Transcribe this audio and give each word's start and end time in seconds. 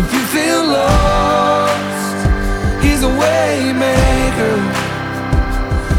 If 0.00 0.12
you 0.12 0.20
feel 0.26 0.64
lost, 0.64 2.18
he's 2.84 3.02
a 3.02 3.08
way 3.08 3.72
maker. 3.72 4.58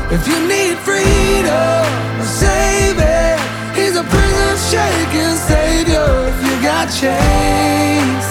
If 0.09 0.25
you 0.25 0.39
need 0.47 0.77
freedom, 0.87 1.83
a 2.17 2.23
savior, 2.23 3.35
he's 3.75 3.97
a 3.97 4.03
prison 4.03 4.55
shaking 4.71 5.35
savior. 5.35 6.07
If 6.31 6.38
you 6.47 6.55
got 6.63 6.85
chains, 6.88 8.25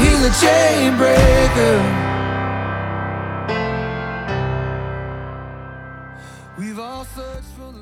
he's 0.00 0.20
a 0.24 0.32
chain 0.40 0.96
breaker. 0.96 2.07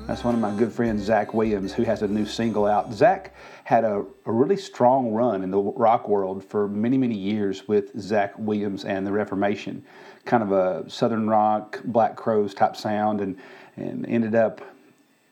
That's 0.05 0.23
one 0.23 0.35
of 0.35 0.41
my 0.41 0.55
good 0.55 0.71
friends, 0.71 1.03
Zach 1.03 1.33
Williams, 1.33 1.73
who 1.73 1.83
has 1.83 2.01
a 2.01 2.07
new 2.07 2.25
single 2.25 2.65
out. 2.65 2.93
Zach 2.93 3.33
had 3.63 3.83
a, 3.83 4.05
a 4.25 4.31
really 4.31 4.57
strong 4.57 5.11
run 5.11 5.43
in 5.43 5.51
the 5.51 5.59
rock 5.59 6.07
world 6.07 6.43
for 6.43 6.67
many, 6.67 6.97
many 6.97 7.15
years 7.15 7.67
with 7.67 7.99
Zach 7.99 8.33
Williams 8.37 8.85
and 8.85 9.05
the 9.05 9.11
Reformation, 9.11 9.83
kind 10.25 10.43
of 10.43 10.51
a 10.51 10.89
Southern 10.89 11.27
rock, 11.27 11.81
Black 11.85 12.15
Crowes 12.15 12.53
type 12.53 12.75
sound, 12.75 13.19
and, 13.19 13.37
and 13.75 14.05
ended 14.07 14.35
up 14.35 14.61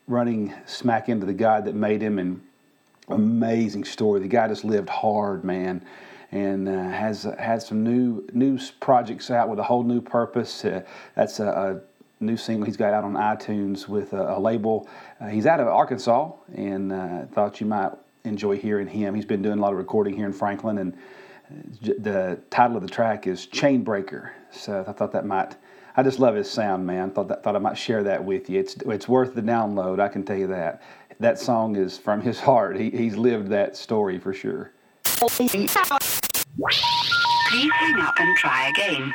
running 0.08 0.52
smack 0.66 1.08
into 1.08 1.26
the 1.26 1.34
guy 1.34 1.60
that 1.60 1.74
made 1.74 2.02
him. 2.02 2.18
And 2.18 2.40
amazing 3.08 3.84
story. 3.84 4.20
The 4.20 4.28
guy 4.28 4.48
just 4.48 4.64
lived 4.64 4.88
hard, 4.88 5.44
man, 5.44 5.84
and 6.32 6.68
uh, 6.68 6.72
has 6.90 7.22
has 7.38 7.66
some 7.66 7.84
new 7.84 8.26
new 8.32 8.58
projects 8.80 9.30
out 9.30 9.48
with 9.48 9.58
a 9.58 9.62
whole 9.62 9.82
new 9.82 10.00
purpose. 10.00 10.64
Uh, 10.64 10.82
that's 11.14 11.40
a, 11.40 11.46
a 11.46 11.80
new 12.20 12.36
single 12.36 12.66
he's 12.66 12.76
got 12.76 12.92
out 12.92 13.04
on 13.04 13.14
iTunes 13.14 13.88
with 13.88 14.12
a, 14.12 14.36
a 14.36 14.38
label. 14.38 14.88
Uh, 15.20 15.28
he's 15.28 15.46
out 15.46 15.60
of 15.60 15.68
Arkansas, 15.68 16.32
and 16.54 16.92
uh, 16.92 17.26
thought 17.26 17.60
you 17.60 17.66
might 17.66 17.92
enjoy 18.24 18.56
hearing 18.56 18.88
him. 18.88 19.14
He's 19.14 19.24
been 19.24 19.42
doing 19.42 19.58
a 19.58 19.62
lot 19.62 19.72
of 19.72 19.78
recording 19.78 20.16
here 20.16 20.26
in 20.26 20.32
Franklin, 20.32 20.78
and 20.78 20.94
uh, 20.94 21.94
the 21.98 22.40
title 22.50 22.76
of 22.76 22.82
the 22.82 22.88
track 22.88 23.26
is 23.26 23.46
Chain 23.46 23.82
Breaker. 23.82 24.32
So 24.50 24.84
I 24.86 24.92
thought 24.92 25.12
that 25.12 25.26
might. 25.26 25.56
I 25.98 26.02
just 26.02 26.18
love 26.18 26.34
his 26.34 26.50
sound, 26.50 26.86
man. 26.86 27.10
Thought 27.10 27.28
that, 27.28 27.42
thought 27.42 27.56
I 27.56 27.58
might 27.58 27.78
share 27.78 28.02
that 28.02 28.22
with 28.22 28.50
you. 28.50 28.60
It's 28.60 28.76
it's 28.86 29.08
worth 29.08 29.34
the 29.34 29.42
download. 29.42 30.00
I 30.00 30.08
can 30.08 30.24
tell 30.24 30.36
you 30.36 30.48
that. 30.48 30.82
That 31.20 31.38
song 31.38 31.76
is 31.76 31.96
from 31.96 32.20
his 32.20 32.40
heart. 32.40 32.78
He, 32.78 32.90
he's 32.90 33.16
lived 33.16 33.48
that 33.48 33.76
story 33.76 34.18
for 34.18 34.34
sure. 34.34 34.72
Please 35.04 35.74
hang 37.72 38.00
up 38.00 38.14
and 38.18 38.36
try 38.36 38.68
again. 38.68 39.14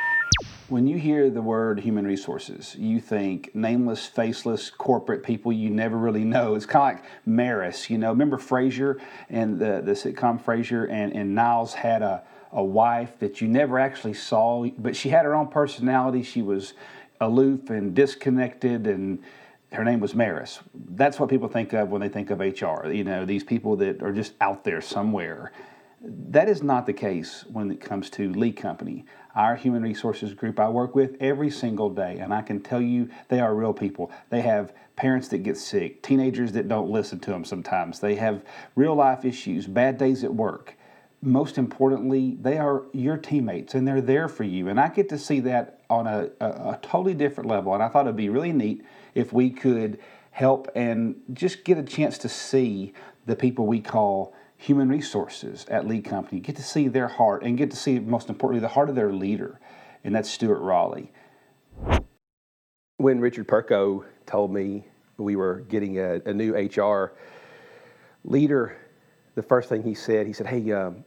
When 0.68 0.86
you 0.86 0.96
hear 0.96 1.28
the 1.28 1.42
word 1.42 1.80
human 1.80 2.06
resources, 2.06 2.74
you 2.78 3.00
think 3.00 3.54
nameless, 3.54 4.06
faceless 4.06 4.70
corporate 4.70 5.22
people 5.22 5.52
you 5.52 5.68
never 5.68 5.98
really 5.98 6.24
know. 6.24 6.54
It's 6.54 6.66
kind 6.66 6.98
of 6.98 7.02
like 7.02 7.10
Maris, 7.26 7.90
you 7.90 7.98
know. 7.98 8.10
Remember 8.10 8.38
Frasier 8.38 9.00
and 9.28 9.58
the, 9.58 9.82
the 9.84 9.92
sitcom 9.92 10.42
Frasier, 10.42 10.88
and, 10.90 11.14
and 11.14 11.34
Niles 11.34 11.74
had 11.74 12.00
a, 12.00 12.22
a 12.52 12.62
wife 12.62 13.18
that 13.18 13.40
you 13.40 13.48
never 13.48 13.78
actually 13.78 14.14
saw, 14.14 14.66
but 14.78 14.94
she 14.94 15.08
had 15.10 15.24
her 15.24 15.34
own 15.34 15.48
personality. 15.48 16.22
She 16.22 16.42
was 16.42 16.74
aloof 17.20 17.68
and 17.68 17.94
disconnected, 17.94 18.86
and 18.86 19.18
her 19.72 19.84
name 19.84 20.00
was 20.00 20.14
Maris. 20.14 20.60
That's 20.74 21.18
what 21.18 21.28
people 21.28 21.48
think 21.48 21.72
of 21.72 21.90
when 21.90 22.00
they 22.00 22.08
think 22.08 22.30
of 22.30 22.40
HR. 22.40 22.90
You 22.90 23.04
know, 23.04 23.24
these 23.26 23.44
people 23.44 23.76
that 23.76 24.02
are 24.02 24.12
just 24.12 24.34
out 24.40 24.64
there 24.64 24.80
somewhere. 24.80 25.52
That 26.04 26.48
is 26.48 26.62
not 26.62 26.86
the 26.86 26.92
case 26.92 27.44
when 27.52 27.70
it 27.70 27.80
comes 27.80 28.10
to 28.10 28.32
Lee 28.32 28.52
Company. 28.52 29.04
Our 29.34 29.56
human 29.56 29.82
resources 29.82 30.34
group 30.34 30.60
I 30.60 30.68
work 30.68 30.94
with 30.94 31.16
every 31.20 31.50
single 31.50 31.88
day, 31.90 32.18
and 32.18 32.34
I 32.34 32.42
can 32.42 32.60
tell 32.60 32.80
you 32.80 33.08
they 33.28 33.40
are 33.40 33.54
real 33.54 33.72
people. 33.72 34.10
They 34.28 34.42
have 34.42 34.72
parents 34.96 35.28
that 35.28 35.38
get 35.38 35.56
sick, 35.56 36.02
teenagers 36.02 36.52
that 36.52 36.68
don't 36.68 36.90
listen 36.90 37.18
to 37.20 37.30
them 37.30 37.44
sometimes, 37.44 38.00
they 38.00 38.16
have 38.16 38.44
real 38.76 38.94
life 38.94 39.24
issues, 39.24 39.66
bad 39.66 39.98
days 39.98 40.22
at 40.22 40.34
work. 40.34 40.74
Most 41.24 41.56
importantly, 41.56 42.36
they 42.40 42.58
are 42.58 42.82
your 42.92 43.16
teammates 43.16 43.74
and 43.74 43.86
they're 43.86 44.00
there 44.00 44.28
for 44.28 44.42
you. 44.42 44.68
And 44.68 44.80
I 44.80 44.88
get 44.88 45.08
to 45.10 45.18
see 45.18 45.38
that 45.40 45.80
on 45.88 46.08
a, 46.08 46.30
a, 46.40 46.46
a 46.46 46.78
totally 46.82 47.14
different 47.14 47.48
level. 47.48 47.72
And 47.74 47.82
I 47.82 47.88
thought 47.88 48.06
it'd 48.06 48.16
be 48.16 48.28
really 48.28 48.52
neat 48.52 48.84
if 49.14 49.32
we 49.32 49.50
could 49.50 50.00
help 50.32 50.68
and 50.74 51.14
just 51.32 51.64
get 51.64 51.78
a 51.78 51.82
chance 51.84 52.18
to 52.18 52.28
see 52.28 52.92
the 53.26 53.36
people 53.36 53.66
we 53.66 53.80
call 53.80 54.34
human 54.62 54.88
resources 54.88 55.66
at 55.68 55.88
Lee 55.88 56.00
Company, 56.00 56.40
get 56.40 56.54
to 56.54 56.62
see 56.62 56.86
their 56.86 57.08
heart 57.08 57.42
and 57.42 57.58
get 57.58 57.70
to 57.72 57.76
see, 57.76 57.98
most 57.98 58.28
importantly, 58.28 58.60
the 58.60 58.72
heart 58.72 58.88
of 58.88 58.94
their 58.94 59.12
leader, 59.12 59.58
and 60.04 60.14
that's 60.14 60.30
Stewart 60.30 60.60
Rawley. 60.60 61.10
when 62.98 63.18
Richard 63.18 63.48
Perko 63.48 64.04
told 64.24 64.52
me 64.52 64.86
we 65.16 65.34
were 65.34 65.62
getting 65.68 65.98
a, 65.98 66.20
a 66.26 66.32
new 66.32 66.54
HR 66.54 67.14
leader, 68.22 68.76
the 69.34 69.42
first 69.42 69.68
thing 69.68 69.82
he 69.82 69.94
said, 69.94 70.28
he 70.28 70.32
said, 70.32 70.46
"Hey, 70.46 70.70
um, 70.70 71.04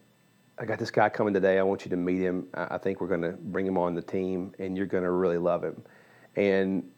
I 0.59 0.66
got 0.66 0.77
this 0.77 0.91
guy 0.91 1.07
coming 1.07 1.33
today. 1.33 1.57
I 1.57 1.63
want 1.63 1.85
you 1.85 1.89
to 1.91 1.97
meet 1.97 2.19
him. 2.19 2.47
I, 2.53 2.77
think 2.77 2.99
we're 2.99 3.07
going 3.07 3.22
to 3.22 3.33
bring 3.33 3.66
him 3.66 3.77
on 3.77 3.93
the 3.93 4.01
team, 4.01 4.53
and 4.59 4.75
you're 4.75 4.85
going 4.85 5.03
to 5.03 5.11
really 5.11 5.37
love 5.37 5.63
him." 5.63 5.81
And 6.35 6.91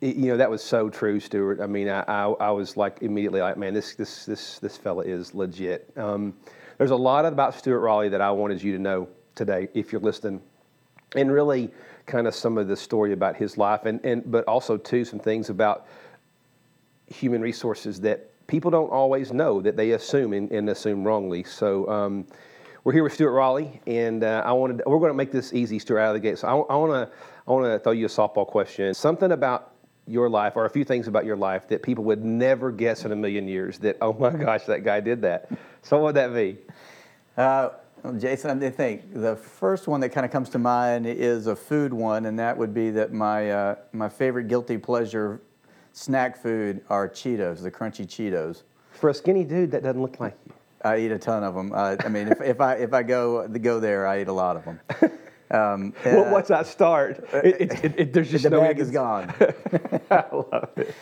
you 0.00 0.28
know 0.28 0.36
that 0.36 0.50
was 0.50 0.62
so 0.62 0.90
true, 0.90 1.20
Stewart. 1.20 1.60
I 1.60 1.66
mean, 1.66 1.88
I, 1.88 2.00
I, 2.08 2.24
I 2.24 2.50
was 2.50 2.76
like 2.76 2.98
immediately 3.00 3.40
like, 3.40 3.56
man, 3.56 3.74
this 3.74 3.94
this 3.94 4.26
this 4.26 4.58
this 4.58 4.76
fella 4.76 5.04
is 5.04 5.34
legit. 5.34 5.90
Um, 5.96 6.34
there's 6.78 6.90
a 6.90 6.96
lot 6.96 7.24
about 7.24 7.54
Stewart 7.54 7.80
Rawley 7.80 8.08
that 8.08 8.20
I 8.20 8.30
wanted 8.30 8.62
you 8.62 8.72
to 8.72 8.78
know 8.78 9.08
today, 9.34 9.68
if 9.74 9.92
you're 9.92 10.00
listening, 10.00 10.40
and 11.14 11.30
really 11.30 11.70
kind 12.06 12.26
of 12.26 12.34
some 12.34 12.58
of 12.58 12.66
the 12.68 12.76
story 12.76 13.12
about 13.12 13.36
his 13.36 13.56
life, 13.56 13.84
and 13.84 14.04
and 14.04 14.28
but 14.30 14.44
also 14.46 14.76
too 14.76 15.04
some 15.04 15.20
things 15.20 15.48
about 15.48 15.86
human 17.06 17.40
resources 17.40 18.00
that 18.00 18.30
people 18.48 18.70
don't 18.70 18.90
always 18.90 19.32
know 19.32 19.60
that 19.60 19.76
they 19.76 19.92
assume 19.92 20.32
and, 20.32 20.50
and 20.50 20.68
assume 20.70 21.04
wrongly. 21.04 21.44
So. 21.44 21.88
Um, 21.88 22.26
we're 22.84 22.92
here 22.92 23.02
with 23.02 23.12
Stewart 23.12 23.34
Rawley, 23.34 23.82
and 23.86 24.24
uh, 24.24 24.42
I 24.46 24.52
wanted 24.52 24.80
we're 24.86 24.98
going 24.98 25.10
to 25.10 25.16
make 25.16 25.30
this 25.30 25.52
easy, 25.52 25.78
Stewart, 25.78 26.00
out 26.00 26.14
of 26.16 26.22
the 26.22 26.26
gate. 26.26 26.38
So 26.38 26.48
I 26.48 26.76
want 26.76 26.92
to 26.92 27.14
I 27.48 27.52
want 27.52 27.64
to 27.64 27.78
throw 27.78 27.92
you 27.92 28.04
a 28.04 28.10
softball 28.10 28.46
question. 28.46 28.92
Something 28.92 29.32
about 29.32 29.72
your 30.06 30.28
life, 30.28 30.54
or 30.54 30.66
a 30.66 30.70
few 30.70 30.84
things 30.84 31.08
about 31.08 31.24
your 31.24 31.36
life 31.36 31.66
that 31.68 31.82
people 31.82 32.04
would 32.04 32.22
never 32.22 32.70
guess 32.70 33.06
in 33.06 33.12
a 33.12 33.16
million 33.16 33.48
years. 33.48 33.78
That 33.78 33.96
oh 34.02 34.12
my 34.12 34.30
gosh, 34.30 34.64
that 34.64 34.84
guy 34.84 35.00
did 35.00 35.22
that. 35.22 35.50
So 35.80 35.96
what 35.96 36.06
would 36.06 36.16
that 36.16 36.34
be? 36.34 36.58
Uh, 37.38 37.70
Jason, 38.18 38.62
I 38.62 38.70
think 38.70 39.14
the 39.14 39.34
first 39.34 39.88
one 39.88 40.00
that 40.00 40.10
kind 40.10 40.26
of 40.26 40.30
comes 40.30 40.50
to 40.50 40.58
mind 40.58 41.06
is 41.06 41.46
a 41.46 41.56
food 41.56 41.94
one, 41.94 42.26
and 42.26 42.38
that 42.38 42.56
would 42.56 42.74
be 42.74 42.90
that 42.90 43.14
my 43.14 43.50
uh, 43.50 43.74
my 43.92 44.10
favorite 44.10 44.48
guilty 44.48 44.76
pleasure 44.76 45.40
snack 45.92 46.36
food 46.36 46.82
are 46.90 47.08
Cheetos, 47.08 47.62
the 47.62 47.70
crunchy 47.70 48.06
Cheetos. 48.06 48.64
For 48.90 49.08
a 49.08 49.14
skinny 49.14 49.44
dude, 49.44 49.70
that 49.70 49.82
doesn't 49.82 50.02
look 50.02 50.20
like 50.20 50.36
you. 50.46 50.52
I 50.84 50.98
eat 50.98 51.12
a 51.12 51.18
ton 51.18 51.44
of 51.44 51.54
them. 51.54 51.72
Uh, 51.74 51.96
I 52.04 52.08
mean, 52.08 52.28
if, 52.28 52.42
if 52.42 52.60
I 52.60 52.74
if 52.74 52.92
I 52.92 53.02
go 53.02 53.48
go 53.48 53.80
there, 53.80 54.06
I 54.06 54.20
eat 54.20 54.28
a 54.28 54.32
lot 54.32 54.56
of 54.56 54.64
them. 54.66 54.80
Um, 55.50 55.94
uh, 56.04 56.24
what's 56.24 56.48
that 56.48 56.66
start? 56.66 57.24
It, 57.32 57.60
it, 57.60 57.84
it, 57.84 57.94
it- 57.98 58.12
there's 58.12 58.30
just 58.30 58.44
the 58.44 58.50
no 58.50 58.60
bag 58.60 58.78
is 58.78 58.90
gone. 58.90 59.32
I 60.10 60.24
love 60.32 60.70
it. 60.76 60.94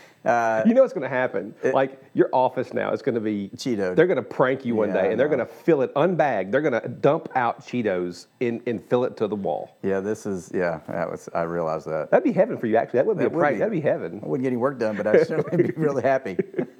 you 0.68 0.74
know 0.74 0.82
what's 0.82 0.92
going 0.92 1.02
to 1.02 1.08
happen? 1.08 1.54
like 1.74 2.00
your 2.14 2.28
office 2.32 2.72
now 2.74 2.92
is 2.92 3.02
going 3.02 3.14
to 3.14 3.20
be 3.20 3.50
Cheeto. 3.56 3.94
They're 3.94 4.06
going 4.06 4.16
to 4.16 4.22
prank 4.22 4.64
you 4.64 4.74
one 4.74 4.88
Yeah, 4.88 5.02
day, 5.02 5.10
and 5.10 5.20
they're 5.20 5.28
going 5.28 5.38
to 5.40 5.46
fill 5.46 5.82
it 5.82 5.92
unbagged. 5.94 6.50
They're 6.52 6.62
going 6.62 6.80
to 6.80 6.88
dump 6.88 7.28
out 7.34 7.60
Cheetos 7.66 8.26
in, 8.40 8.62
and 8.66 8.82
fill 8.88 9.04
it 9.04 9.16
to 9.18 9.28
the 9.28 9.36
wall. 9.36 9.76
Yeah, 9.82 10.00
this 10.00 10.26
is 10.26 10.50
yeah. 10.54 10.80
That 10.88 11.10
was 11.10 11.28
I 11.34 11.42
realized 11.42 11.86
that. 11.86 12.10
That'd 12.10 12.24
be 12.24 12.32
heaven 12.32 12.58
for 12.58 12.66
you, 12.66 12.76
actually. 12.76 12.98
That 12.98 13.06
would 13.06 13.18
be 13.18 13.24
That 13.24 13.32
a 13.32 13.34
would 13.34 13.40
prank. 13.40 13.54
be. 13.56 13.58
That'd 13.60 13.72
be 13.72 13.80
heaven. 13.80 14.20
I 14.22 14.26
wouldn't 14.26 14.42
get 14.44 14.48
any 14.48 14.56
work 14.56 14.78
done, 14.78 14.96
but 14.96 15.06
I'd 15.06 15.26
certainly 15.26 15.64
be 15.70 15.72
really 15.76 16.02
happy. 16.02 16.36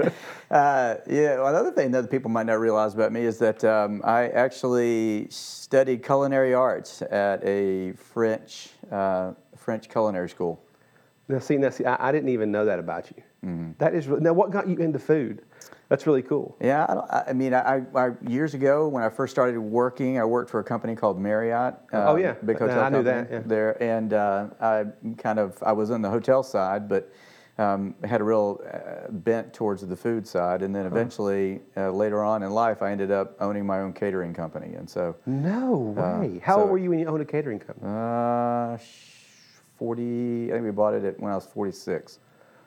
uh, 0.50 0.96
yeah, 1.08 1.36
well, 1.36 1.48
another 1.48 1.72
thing 1.72 1.90
that 1.92 2.10
people 2.10 2.30
might 2.30 2.46
not 2.46 2.60
realize 2.60 2.94
about 2.94 3.12
me 3.12 3.22
is 3.22 3.38
that 3.38 3.64
um, 3.64 4.00
I 4.04 4.28
actually 4.28 5.26
studied 5.30 6.04
culinary 6.04 6.54
arts 6.54 7.02
at 7.02 7.44
a 7.44 7.92
French 7.92 8.70
uh, 8.90 9.32
French 9.56 9.88
culinary 9.88 10.28
school. 10.28 10.62
Now, 11.28 11.38
see, 11.38 11.56
now, 11.56 11.70
see, 11.70 11.84
I, 11.84 12.08
I 12.08 12.12
didn't 12.12 12.30
even 12.30 12.50
know 12.50 12.64
that 12.64 12.78
about 12.78 13.10
you. 13.10 13.22
Mm-hmm. 13.44 13.72
That 13.78 13.94
is 13.94 14.08
now. 14.08 14.32
What 14.32 14.50
got 14.50 14.68
you 14.68 14.76
into 14.76 14.98
food? 14.98 15.42
That's 15.88 16.06
really 16.06 16.22
cool. 16.22 16.56
Yeah, 16.60 16.86
I, 16.88 16.94
don't, 16.94 17.10
I 17.30 17.32
mean, 17.32 17.52
I, 17.52 17.82
I 17.96 18.10
years 18.22 18.54
ago 18.54 18.86
when 18.86 19.02
I 19.02 19.08
first 19.08 19.32
started 19.32 19.58
working, 19.58 20.20
I 20.20 20.24
worked 20.24 20.48
for 20.48 20.60
a 20.60 20.64
company 20.64 20.94
called 20.94 21.20
Marriott. 21.20 21.74
Oh, 21.92 22.12
um, 22.12 22.20
yeah. 22.20 22.34
big 22.44 22.60
hotel 22.60 22.80
I 22.80 22.88
knew 22.90 23.02
that, 23.02 23.28
yeah. 23.28 23.42
there, 23.44 23.82
and 23.82 24.12
uh, 24.12 24.48
I 24.60 24.84
kind 25.18 25.40
of 25.40 25.60
I 25.62 25.72
was 25.72 25.90
on 25.90 26.00
the 26.00 26.08
hotel 26.08 26.44
side, 26.44 26.88
but 26.88 27.12
um, 27.60 27.94
had 28.04 28.20
a 28.20 28.24
real 28.24 28.60
uh, 28.72 29.10
bent 29.10 29.52
towards 29.52 29.86
the 29.86 29.94
food 29.96 30.26
side, 30.26 30.62
and 30.62 30.74
then 30.74 30.86
eventually 30.86 31.60
uh, 31.76 31.90
later 31.90 32.24
on 32.24 32.42
in 32.42 32.50
life, 32.50 32.80
I 32.80 32.90
ended 32.90 33.10
up 33.10 33.36
owning 33.40 33.66
my 33.66 33.80
own 33.80 33.92
catering 33.92 34.32
company, 34.32 34.74
and 34.74 34.88
so 34.88 35.14
No 35.26 35.76
way. 35.96 36.40
How 36.42 36.60
old 36.62 36.70
were 36.70 36.78
you 36.78 36.90
when 36.90 36.98
you 36.98 37.06
owned 37.06 37.20
a 37.22 37.26
catering 37.26 37.58
company? 37.58 37.86
uh, 37.86 38.78
40. 39.78 40.48
I 40.50 40.52
think 40.54 40.64
we 40.64 40.70
bought 40.70 40.94
it 40.94 41.04
at, 41.04 41.20
when 41.20 41.32
I 41.32 41.34
was 41.34 41.46
46, 41.46 42.18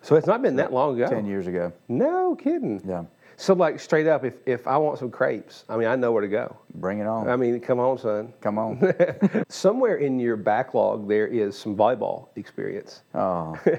so 0.01 0.15
it's 0.15 0.27
not 0.27 0.41
been 0.41 0.55
that 0.57 0.71
long 0.71 0.95
ago. 0.99 1.09
10 1.09 1.25
years 1.25 1.47
ago. 1.47 1.71
No 1.87 2.35
kidding. 2.35 2.81
Yeah, 2.87 3.03
So 3.38 3.53
like 3.53 3.80
straight 3.80 4.07
up, 4.07 4.24
if, 4.24 4.35
if 4.45 4.68
I 4.68 4.77
want 4.77 5.00
some 5.00 5.09
crepes, 5.12 5.65
I 5.69 5.77
mean 5.77 5.88
I 5.88 5.95
know 5.95 6.12
where 6.12 6.21
to 6.21 6.27
go. 6.27 6.56
bring 6.75 7.00
it 7.00 7.07
on. 7.07 7.27
I 7.30 7.35
mean, 7.35 7.59
come 7.59 7.80
on, 7.80 7.97
son. 7.97 8.33
Come 8.41 8.57
on. 8.57 8.94
Somewhere 9.50 9.97
in 9.97 10.19
your 10.19 10.35
backlog 10.35 11.07
there 11.07 11.27
is 11.27 11.57
some 11.57 11.75
volleyball 11.75 12.27
experience. 12.35 13.01
Oh, 13.13 13.57
you 13.65 13.74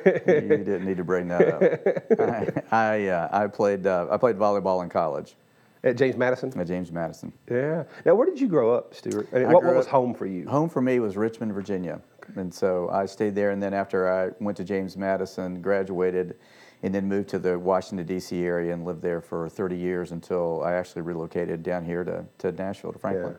didn't 0.64 0.84
need 0.84 0.96
to 0.96 1.04
bring 1.04 1.28
that 1.28 1.48
up. 1.48 2.20
I 2.20 2.94
I, 2.94 3.06
uh, 3.08 3.28
I 3.32 3.46
played 3.46 3.86
uh, 3.86 4.06
I 4.10 4.16
played 4.16 4.36
volleyball 4.36 4.82
in 4.82 4.88
college 4.88 5.34
At 5.82 5.96
James 5.96 6.16
Madison? 6.16 6.58
at 6.58 6.66
James 6.66 6.90
Madison. 6.90 7.32
Yeah. 7.50 7.84
Now, 8.04 8.14
where 8.14 8.26
did 8.26 8.40
you 8.40 8.48
grow 8.48 8.74
up, 8.74 8.94
Stewart? 8.94 9.28
I 9.32 9.38
mean, 9.38 9.46
I 9.48 9.52
what, 9.52 9.64
what 9.64 9.74
was 9.76 9.86
home 9.86 10.14
for 10.14 10.26
you? 10.26 10.48
Home 10.48 10.68
for 10.68 10.80
me 10.80 10.98
was 11.00 11.16
Richmond, 11.16 11.52
Virginia, 11.52 12.00
and 12.36 12.52
so 12.52 12.88
I 12.90 13.06
stayed 13.06 13.34
there. 13.34 13.50
And 13.50 13.62
then 13.62 13.74
after 13.74 14.10
I 14.12 14.30
went 14.40 14.56
to 14.56 14.64
James 14.64 14.96
Madison, 14.96 15.60
graduated, 15.62 16.36
and 16.84 16.94
then 16.94 17.08
moved 17.08 17.30
to 17.30 17.38
the 17.38 17.58
Washington 17.58 18.06
D.C. 18.06 18.44
area 18.44 18.74
and 18.74 18.84
lived 18.84 19.00
there 19.00 19.22
for 19.22 19.48
30 19.48 19.74
years 19.74 20.12
until 20.12 20.62
I 20.62 20.74
actually 20.74 21.00
relocated 21.00 21.62
down 21.62 21.82
here 21.82 22.04
to, 22.04 22.26
to 22.38 22.52
Nashville 22.52 22.92
to 22.92 22.98
Yeah. 22.98 23.00
Franklin. 23.00 23.36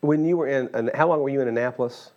When 0.00 0.24
you 0.24 0.36
were 0.36 0.48
in, 0.48 0.90
how 0.94 1.06
long 1.06 1.20
were 1.20 1.28
you 1.28 1.40
in 1.40 1.46
Annapolis? 1.46 2.10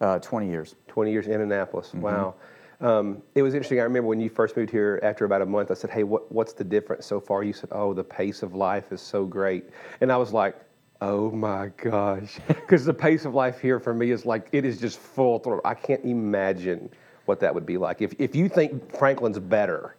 Uh, 0.00 0.18
20 0.20 0.48
years. 0.48 0.74
20 0.88 1.12
years 1.12 1.26
in 1.26 1.42
Annapolis. 1.42 1.88
Mm-hmm. 1.88 2.00
Wow. 2.00 2.34
Um, 2.80 3.22
it 3.34 3.42
was 3.42 3.52
interesting. 3.52 3.78
I 3.78 3.82
remember 3.82 4.08
when 4.08 4.20
you 4.20 4.30
first 4.30 4.56
moved 4.56 4.70
here 4.70 4.98
after 5.02 5.26
about 5.26 5.42
a 5.42 5.46
month, 5.46 5.70
I 5.70 5.74
said, 5.74 5.90
Hey, 5.90 6.02
what, 6.02 6.32
what's 6.32 6.54
the 6.54 6.64
difference 6.64 7.04
so 7.04 7.20
far? 7.20 7.44
You 7.44 7.52
said, 7.52 7.68
Oh, 7.70 7.92
the 7.92 8.02
pace 8.02 8.42
of 8.42 8.54
life 8.54 8.90
is 8.90 9.02
so 9.02 9.26
great. 9.26 9.68
And 10.00 10.10
I 10.10 10.16
was 10.16 10.32
like, 10.32 10.56
Oh 11.02 11.30
my 11.30 11.70
gosh. 11.76 12.38
Because 12.48 12.86
the 12.86 12.94
pace 12.94 13.26
of 13.26 13.34
life 13.34 13.60
here 13.60 13.78
for 13.78 13.92
me 13.92 14.10
is 14.10 14.24
like, 14.24 14.48
it 14.52 14.64
is 14.64 14.80
just 14.80 14.98
full 14.98 15.38
throttle. 15.40 15.60
I 15.64 15.74
can't 15.74 16.04
imagine 16.06 16.88
what 17.26 17.38
that 17.40 17.54
would 17.54 17.66
be 17.66 17.76
like. 17.76 18.00
If, 18.00 18.14
if 18.18 18.34
you 18.34 18.48
think 18.48 18.96
Franklin's 18.96 19.38
better, 19.38 19.94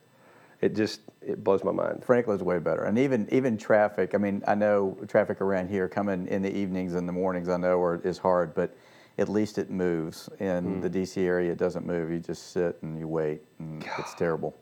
it 0.63 0.75
just, 0.75 1.01
it 1.21 1.44
blows 1.44 1.62
my 1.63 1.74
mind. 1.74 2.06
Franklin's 2.06 2.42
way 2.42 2.57
better, 2.57 2.86
and 2.86 2.98
even 2.98 3.27
even 3.31 3.57
traffic. 3.57 4.15
I 4.15 4.18
mean, 4.18 4.42
I 4.48 4.56
know 4.56 4.98
traffic 5.10 5.42
around 5.42 5.69
here 5.69 5.89
coming 5.89 6.25
in 6.30 6.42
the 6.42 6.56
evenings 6.56 6.94
and 6.94 7.07
the 7.07 7.12
mornings. 7.12 7.50
I 7.50 7.57
know 7.57 7.81
are, 7.81 8.00
is 8.04 8.18
hard, 8.18 8.56
but 8.56 8.74
at 9.18 9.27
least 9.27 9.57
it 9.57 9.69
moves. 9.69 10.30
In 10.39 10.80
mm. 10.80 10.81
the 10.81 10.89
D.C. 10.89 11.21
area, 11.21 11.51
it 11.51 11.57
doesn't 11.57 11.86
move. 11.86 12.12
You 12.12 12.19
just 12.19 12.54
sit 12.54 12.77
and 12.81 12.98
you 12.98 13.10
wait, 13.10 13.42
and 13.60 13.86
it's 14.00 14.13
terrible. 14.13 14.56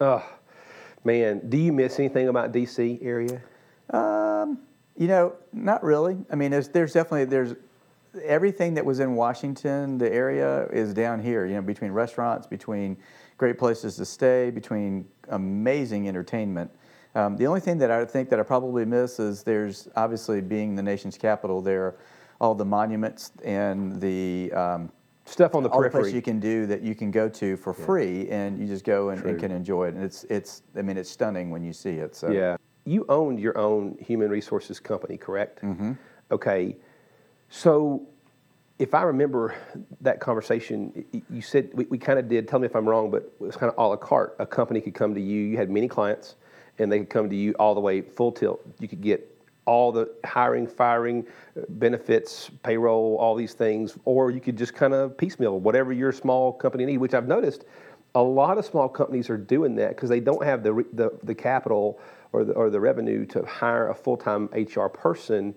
Oh, 0.00 0.24
man. 1.02 1.42
Do 1.48 1.58
you 1.58 1.72
miss 1.72 1.98
anything 1.98 2.28
about 2.28 2.52
DC 2.52 3.04
area? 3.04 3.42
Um, 3.90 4.60
you 4.96 5.08
know, 5.08 5.34
not 5.52 5.82
really. 5.82 6.18
I 6.30 6.36
mean, 6.36 6.52
there's 6.52 6.68
there's 6.68 6.92
definitely 6.92 7.24
there's 7.24 7.56
everything 8.22 8.74
that 8.74 8.84
was 8.84 9.00
in 9.00 9.14
Washington, 9.14 9.98
the 9.98 10.12
area 10.12 10.66
is 10.66 10.94
down 10.94 11.20
here. 11.20 11.44
You 11.46 11.54
know, 11.54 11.62
between 11.62 11.90
restaurants, 11.90 12.46
between 12.46 12.96
great 13.40 13.58
places 13.58 13.96
to 13.96 14.04
stay, 14.04 14.50
between 14.50 15.08
amazing 15.30 16.06
entertainment. 16.06 16.70
Um, 17.14 17.38
the 17.38 17.46
only 17.46 17.60
thing 17.60 17.78
that 17.78 17.90
I 17.90 18.04
think 18.04 18.28
that 18.28 18.38
I 18.38 18.42
probably 18.42 18.84
miss 18.84 19.18
is 19.18 19.42
there's 19.42 19.88
obviously 19.96 20.42
being 20.42 20.74
the 20.74 20.82
nation's 20.82 21.16
capital. 21.16 21.62
There, 21.62 21.96
all 22.38 22.54
the 22.54 22.66
monuments 22.66 23.32
and 23.42 23.98
the 23.98 24.52
um, 24.52 24.92
Stuff 25.24 25.54
on 25.54 25.62
the 25.62 25.70
all 25.70 25.78
the 25.78 25.84
periphery. 25.84 26.00
places 26.02 26.14
you 26.14 26.22
can 26.22 26.38
do 26.38 26.66
that 26.66 26.82
you 26.82 26.94
can 26.94 27.10
go 27.10 27.28
to 27.28 27.56
for 27.56 27.72
free, 27.72 28.28
and 28.28 28.58
you 28.58 28.66
just 28.66 28.84
go 28.84 29.08
and, 29.10 29.24
and 29.24 29.40
can 29.40 29.50
enjoy 29.52 29.86
it. 29.88 29.94
And 29.94 30.04
it's 30.04 30.24
it's 30.24 30.62
I 30.76 30.82
mean 30.82 30.98
it's 30.98 31.10
stunning 31.10 31.50
when 31.50 31.62
you 31.64 31.72
see 31.72 31.96
it. 32.04 32.14
So 32.14 32.30
Yeah. 32.30 32.56
You 32.84 33.06
owned 33.08 33.38
your 33.40 33.56
own 33.56 33.96
human 34.00 34.28
resources 34.30 34.80
company, 34.80 35.16
correct? 35.16 35.62
Mm-hmm. 35.62 35.92
Okay. 36.30 36.76
So, 37.48 38.06
if 38.80 38.94
I 38.94 39.02
remember 39.02 39.54
that 40.00 40.20
conversation, 40.20 41.04
you 41.30 41.42
said 41.42 41.68
we, 41.74 41.84
we 41.84 41.98
kind 41.98 42.18
of 42.18 42.28
did. 42.30 42.48
Tell 42.48 42.58
me 42.58 42.64
if 42.64 42.74
I'm 42.74 42.88
wrong, 42.88 43.10
but 43.10 43.24
it 43.24 43.40
was 43.40 43.54
kind 43.54 43.70
of 43.70 43.76
a 43.76 43.86
la 43.86 43.96
carte. 43.96 44.34
A 44.38 44.46
company 44.46 44.80
could 44.80 44.94
come 44.94 45.14
to 45.14 45.20
you. 45.20 45.42
You 45.42 45.58
had 45.58 45.68
many 45.68 45.86
clients, 45.86 46.36
and 46.78 46.90
they 46.90 47.00
could 47.00 47.10
come 47.10 47.28
to 47.28 47.36
you 47.36 47.52
all 47.58 47.74
the 47.74 47.80
way 47.80 48.00
full 48.00 48.32
tilt. 48.32 48.62
You 48.78 48.88
could 48.88 49.02
get 49.02 49.26
all 49.66 49.92
the 49.92 50.10
hiring, 50.24 50.66
firing, 50.66 51.26
uh, 51.58 51.64
benefits, 51.68 52.50
payroll, 52.62 53.18
all 53.20 53.34
these 53.34 53.52
things, 53.52 53.98
or 54.06 54.30
you 54.30 54.40
could 54.40 54.56
just 54.56 54.74
kind 54.74 54.94
of 54.94 55.14
piecemeal 55.18 55.60
whatever 55.60 55.92
your 55.92 56.10
small 56.10 56.50
company 56.50 56.86
need. 56.86 56.96
Which 56.96 57.12
I've 57.12 57.28
noticed 57.28 57.66
a 58.14 58.22
lot 58.22 58.56
of 58.56 58.64
small 58.64 58.88
companies 58.88 59.28
are 59.28 59.36
doing 59.36 59.74
that 59.76 59.90
because 59.90 60.08
they 60.08 60.20
don't 60.20 60.42
have 60.42 60.62
the, 60.62 60.86
the 60.94 61.10
the 61.22 61.34
capital 61.34 62.00
or 62.32 62.44
the 62.44 62.54
or 62.54 62.70
the 62.70 62.80
revenue 62.80 63.26
to 63.26 63.44
hire 63.44 63.90
a 63.90 63.94
full 63.94 64.16
time 64.16 64.48
HR 64.54 64.86
person. 64.86 65.54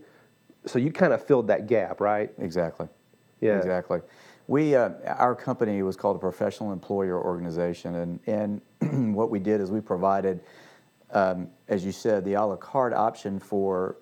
So 0.65 0.77
you 0.77 0.91
kind 0.91 1.13
of 1.13 1.25
filled 1.25 1.47
that 1.47 1.67
gap, 1.67 2.01
right? 2.01 2.29
Exactly. 2.37 2.89
Yeah. 3.43 3.57
Exactly. 3.57 4.01
We, 4.47 4.75
uh, 4.75 4.89
our 5.05 5.35
company 5.35 5.81
was 5.83 5.95
called 5.95 6.17
a 6.17 6.19
professional 6.19 6.73
employer 6.73 7.21
organization, 7.21 7.95
and, 7.95 8.61
and 8.81 9.13
what 9.15 9.29
we 9.29 9.39
did 9.39 9.61
is 9.61 9.71
we 9.71 9.79
provided, 9.79 10.41
um, 11.11 11.47
as 11.69 11.85
you 11.85 11.91
said, 11.91 12.25
the 12.25 12.33
a 12.33 12.45
la 12.45 12.57
carte 12.57 12.93
option 12.93 13.39
for 13.39 13.97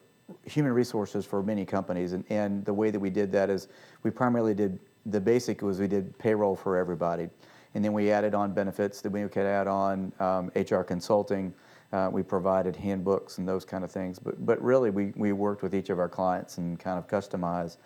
human 0.46 0.72
resources 0.72 1.26
for 1.26 1.44
many 1.44 1.66
companies. 1.66 2.14
And, 2.14 2.24
and 2.30 2.66
the 2.66 2.74
way 2.74 2.90
that 2.90 3.00
we 3.00 3.10
did 3.10 3.32
that 3.34 3.50
is 3.50 3.68
we 4.04 4.12
primarily 4.12 4.54
did 4.54 4.80
the 5.06 5.20
basic 5.20 5.62
was 5.62 5.80
we 5.80 5.88
did 5.88 6.18
payroll 6.18 6.56
for 6.56 6.78
everybody. 6.78 7.30
And 7.74 7.84
then 7.84 7.94
we 7.94 8.12
added 8.12 8.36
on 8.36 8.54
benefits 8.54 9.02
that 9.02 9.12
we 9.12 9.28
could 9.28 9.46
add 9.46 9.68
on 9.68 10.12
um, 10.20 10.52
HR 10.56 10.82
consulting. 10.82 11.54
Uh, 11.94 12.10
we 12.12 12.24
provided 12.24 12.76
handbooks 12.76 13.38
and 13.38 13.48
those 13.48 13.66
kind 13.66 13.84
of 13.84 13.92
things. 13.92 14.20
But, 14.20 14.46
but 14.46 14.62
really, 14.62 14.90
we, 14.90 15.14
we 15.16 15.34
worked 15.34 15.64
with 15.64 15.76
each 15.76 15.90
of 15.90 16.00
our 16.00 16.10
clients 16.10 16.58
and 16.58 16.80
kind 16.80 16.98
of 16.98 17.08
customized 17.08 17.78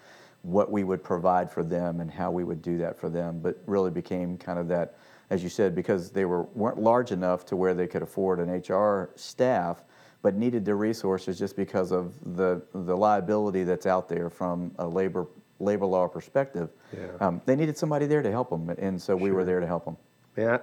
what 0.45 0.71
we 0.71 0.83
would 0.83 1.03
provide 1.03 1.51
for 1.51 1.63
them 1.63 1.99
and 1.99 2.11
how 2.11 2.29
we 2.29 2.43
would 2.43 2.61
do 2.61 2.77
that 2.77 2.97
for 2.97 3.09
them. 3.09 3.39
But 3.39 3.57
really 3.65 3.89
became 3.89 4.37
kind 4.37 4.59
of 4.59 4.67
that, 4.67 4.95
as 5.31 5.41
you 5.43 5.49
said, 5.49 5.73
because 5.73 6.11
they 6.11 6.25
were, 6.25 6.43
weren't 6.53 6.79
large 6.79 7.11
enough 7.11 7.45
to 7.47 7.55
where 7.55 7.73
they 7.73 7.87
could 7.87 8.03
afford 8.03 8.39
an 8.39 8.49
HR 8.49 9.09
staff, 9.15 9.83
but 10.21 10.35
needed 10.35 10.63
the 10.63 10.75
resources 10.75 11.39
just 11.39 11.55
because 11.55 11.91
of 11.91 12.13
the, 12.35 12.61
the 12.73 12.95
liability 12.95 13.63
that's 13.63 13.87
out 13.87 14.07
there 14.07 14.29
from 14.29 14.71
a 14.77 14.87
labor, 14.87 15.27
labor 15.59 15.87
law 15.87 16.07
perspective. 16.07 16.69
Yeah. 16.95 17.07
Um, 17.19 17.41
they 17.45 17.55
needed 17.55 17.75
somebody 17.75 18.05
there 18.05 18.21
to 18.21 18.31
help 18.31 18.51
them, 18.51 18.69
and 18.69 19.01
so 19.01 19.15
we 19.15 19.31
were 19.31 19.43
there 19.43 19.59
to 19.59 19.67
help 19.67 19.85
them. 19.85 19.97
Yeah, 20.37 20.57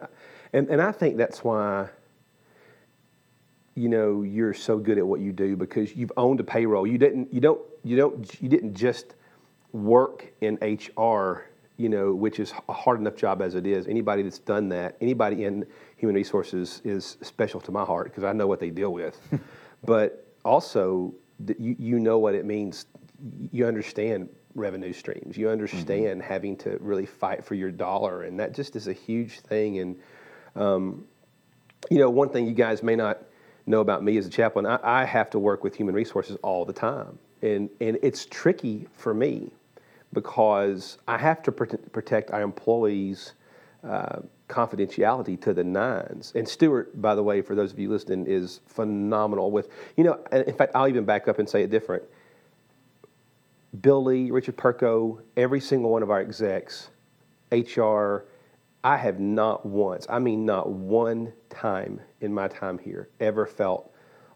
and 0.53 0.69
and 0.69 0.81
I 0.81 0.93
think 0.93 1.17
that's 1.17 1.43
why. 1.43 1.89
You 3.75 3.89
know, 3.89 4.21
you're 4.21 4.53
so 4.53 4.77
good 4.77 4.99
at 4.99 5.07
what 5.07 5.21
you 5.21 5.33
do 5.33 5.57
because 5.57 5.97
you've 5.97 6.13
owned 6.19 6.41
a 6.41 6.45
payroll. 6.45 6.87
You 6.87 6.99
didn't. 6.99 7.33
You 7.33 7.41
don't. 7.41 7.61
You 7.83 7.97
don't. 7.97 8.43
You 8.43 8.51
didn't 8.51 8.75
just 8.75 9.15
work 9.73 10.33
in 10.41 10.59
HR. 10.61 11.49
You 11.79 11.89
know, 11.89 12.15
which 12.15 12.39
is 12.39 12.53
a 12.69 12.73
hard 12.73 13.01
enough 13.01 13.17
job 13.17 13.43
as 13.43 13.55
it 13.55 13.67
is. 13.67 13.89
Anybody 13.89 14.23
that's 14.23 14.39
done 14.39 14.69
that, 14.69 14.97
anybody 15.01 15.45
in 15.45 15.67
human 15.97 16.15
resources 16.15 16.81
is 16.85 17.17
special 17.23 17.61
to 17.61 17.73
my 17.73 17.83
heart 17.83 18.05
because 18.05 18.25
I 18.25 18.33
know 18.33 18.47
what 18.47 18.61
they 18.61 18.71
deal 18.71 18.93
with. 18.93 19.19
but 19.85 20.29
also, 20.45 21.13
you 21.59 21.75
you 21.79 21.99
know 21.99 22.19
what 22.19 22.35
it 22.35 22.45
means. 22.45 22.87
You 23.51 23.67
understand 23.67 24.29
revenue 24.55 24.93
streams. 24.93 25.37
You 25.37 25.49
understand 25.49 26.23
having 26.23 26.57
to 26.59 26.77
really 26.81 27.07
fight 27.07 27.45
for 27.45 27.55
your 27.55 27.71
dollar, 27.71 28.23
and 28.23 28.39
that 28.39 28.55
just 28.55 28.77
is 28.77 28.89
a 28.89 28.93
huge 28.93 29.41
thing. 29.41 29.79
And 29.79 29.97
um, 30.55 31.05
you 31.91 31.99
know, 31.99 32.11
one 32.11 32.29
thing 32.29 32.47
you 32.47 32.55
guys 32.55 32.83
may 32.83 32.97
not 32.97 33.23
know 33.67 33.81
about 33.81 34.03
me 34.03 34.17
as 34.19 34.27
a 34.27 34.31
chaplain, 34.31 34.67
I, 34.67 34.79
I 34.83 35.05
have 35.05 35.31
to 35.31 35.39
work 35.39 35.65
with 35.65 35.75
human 35.75 35.95
resources 35.95 36.37
all 36.43 36.65
the 36.65 36.73
time, 36.73 37.19
and 37.41 37.71
and 37.81 37.99
it's 38.03 38.27
tricky 38.27 38.89
for 38.93 39.15
me 39.15 39.51
because 40.13 40.99
I 41.09 41.19
have 41.19 41.43
to 41.45 41.53
protect 41.53 42.31
our 42.31 42.43
employees. 42.43 43.33
Uh, 43.85 44.21
confidentiality 44.53 45.41
to 45.41 45.55
the 45.55 45.65
nines. 45.65 46.33
And 46.37 46.47
Stewart, 46.47 47.01
by 47.01 47.15
the 47.15 47.23
way, 47.23 47.41
for 47.41 47.55
those 47.55 47.73
of 47.73 47.79
you 47.79 47.89
listening, 47.89 48.27
is 48.27 48.61
phenomenal 48.67 49.51
with, 49.51 49.71
you 49.97 50.05
know, 50.05 50.21
in 50.31 50.55
fact, 50.55 50.73
I'll 50.75 50.89
even 50.89 51.05
back 51.05 51.27
up 51.27 51.39
and 51.39 51.49
say 51.49 51.63
it 51.63 51.71
different. 51.71 52.05
Billy, 53.81 54.31
Richard 54.31 54.57
Perko, 54.57 55.23
every 55.37 55.61
single 55.61 55.91
one 55.91 56.03
of 56.03 56.11
our 56.11 56.21
execs, 56.21 56.91
HR, 57.51 58.27
I 58.85 58.97
have 58.97 59.19
not 59.19 59.65
once, 59.65 60.07
I 60.11 60.19
mean, 60.19 60.45
not 60.45 60.69
one 60.69 61.33
time 61.49 62.01
in 62.21 62.35
my 62.35 62.49
time 62.49 62.79
here 62.79 63.09
ever 63.21 63.47
felt 63.47 63.91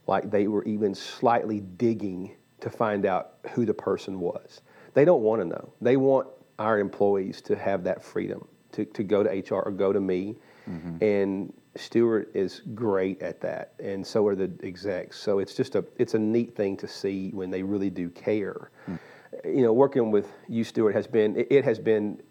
like 0.07 0.31
they 0.31 0.47
were 0.47 0.65
even 0.65 0.95
slightly 0.95 1.61
digging 1.61 2.37
to 2.61 2.71
find 2.71 3.05
out 3.05 3.35
who 3.51 3.67
the 3.67 3.75
person 3.75 4.21
was. 4.21 4.63
They 4.97 5.05
don't 5.05 5.21
want 5.21 5.43
to 5.43 5.45
know. 5.45 5.75
They 5.83 5.99
want 5.99 6.27
our 6.59 6.79
employees 6.79 7.43
to 7.43 7.55
have 7.55 7.85
that 7.85 8.03
freedom 8.03 8.49
to, 8.73 8.87
to 8.87 9.03
go 9.03 9.23
to 9.23 9.29
HR 9.29 9.61
or 9.61 9.71
go 9.71 9.93
to 9.93 10.01
me. 10.01 10.37
Mm-hmm. 10.67 11.05
And 11.05 11.53
Stewart 11.77 12.31
is 12.35 12.63
great 12.75 13.21
at 13.21 13.39
that, 13.43 13.75
and 13.79 14.05
so 14.07 14.27
are 14.27 14.35
the 14.35 14.51
execs. 14.63 15.21
So 15.21 15.39
it's 15.39 15.55
just 15.55 15.75
a 15.75 15.85
it's 15.99 16.15
a 16.15 16.19
neat 16.19 16.57
thing 16.57 16.79
to 16.79 16.89
see 16.89 17.29
when 17.35 17.51
they 17.51 17.63
really 17.63 17.91
do 17.91 18.09
care. 18.09 18.71
Mm. 18.89 18.99
You 19.45 19.63
know, 19.65 19.75
working 19.75 20.11
with 20.11 20.33
you, 20.49 20.65
Stewart, 20.65 20.95
has 20.95 21.07
been 21.07 21.37
it, 21.37 21.49
it 21.51 21.65
has 21.67 21.79
been 21.79 22.23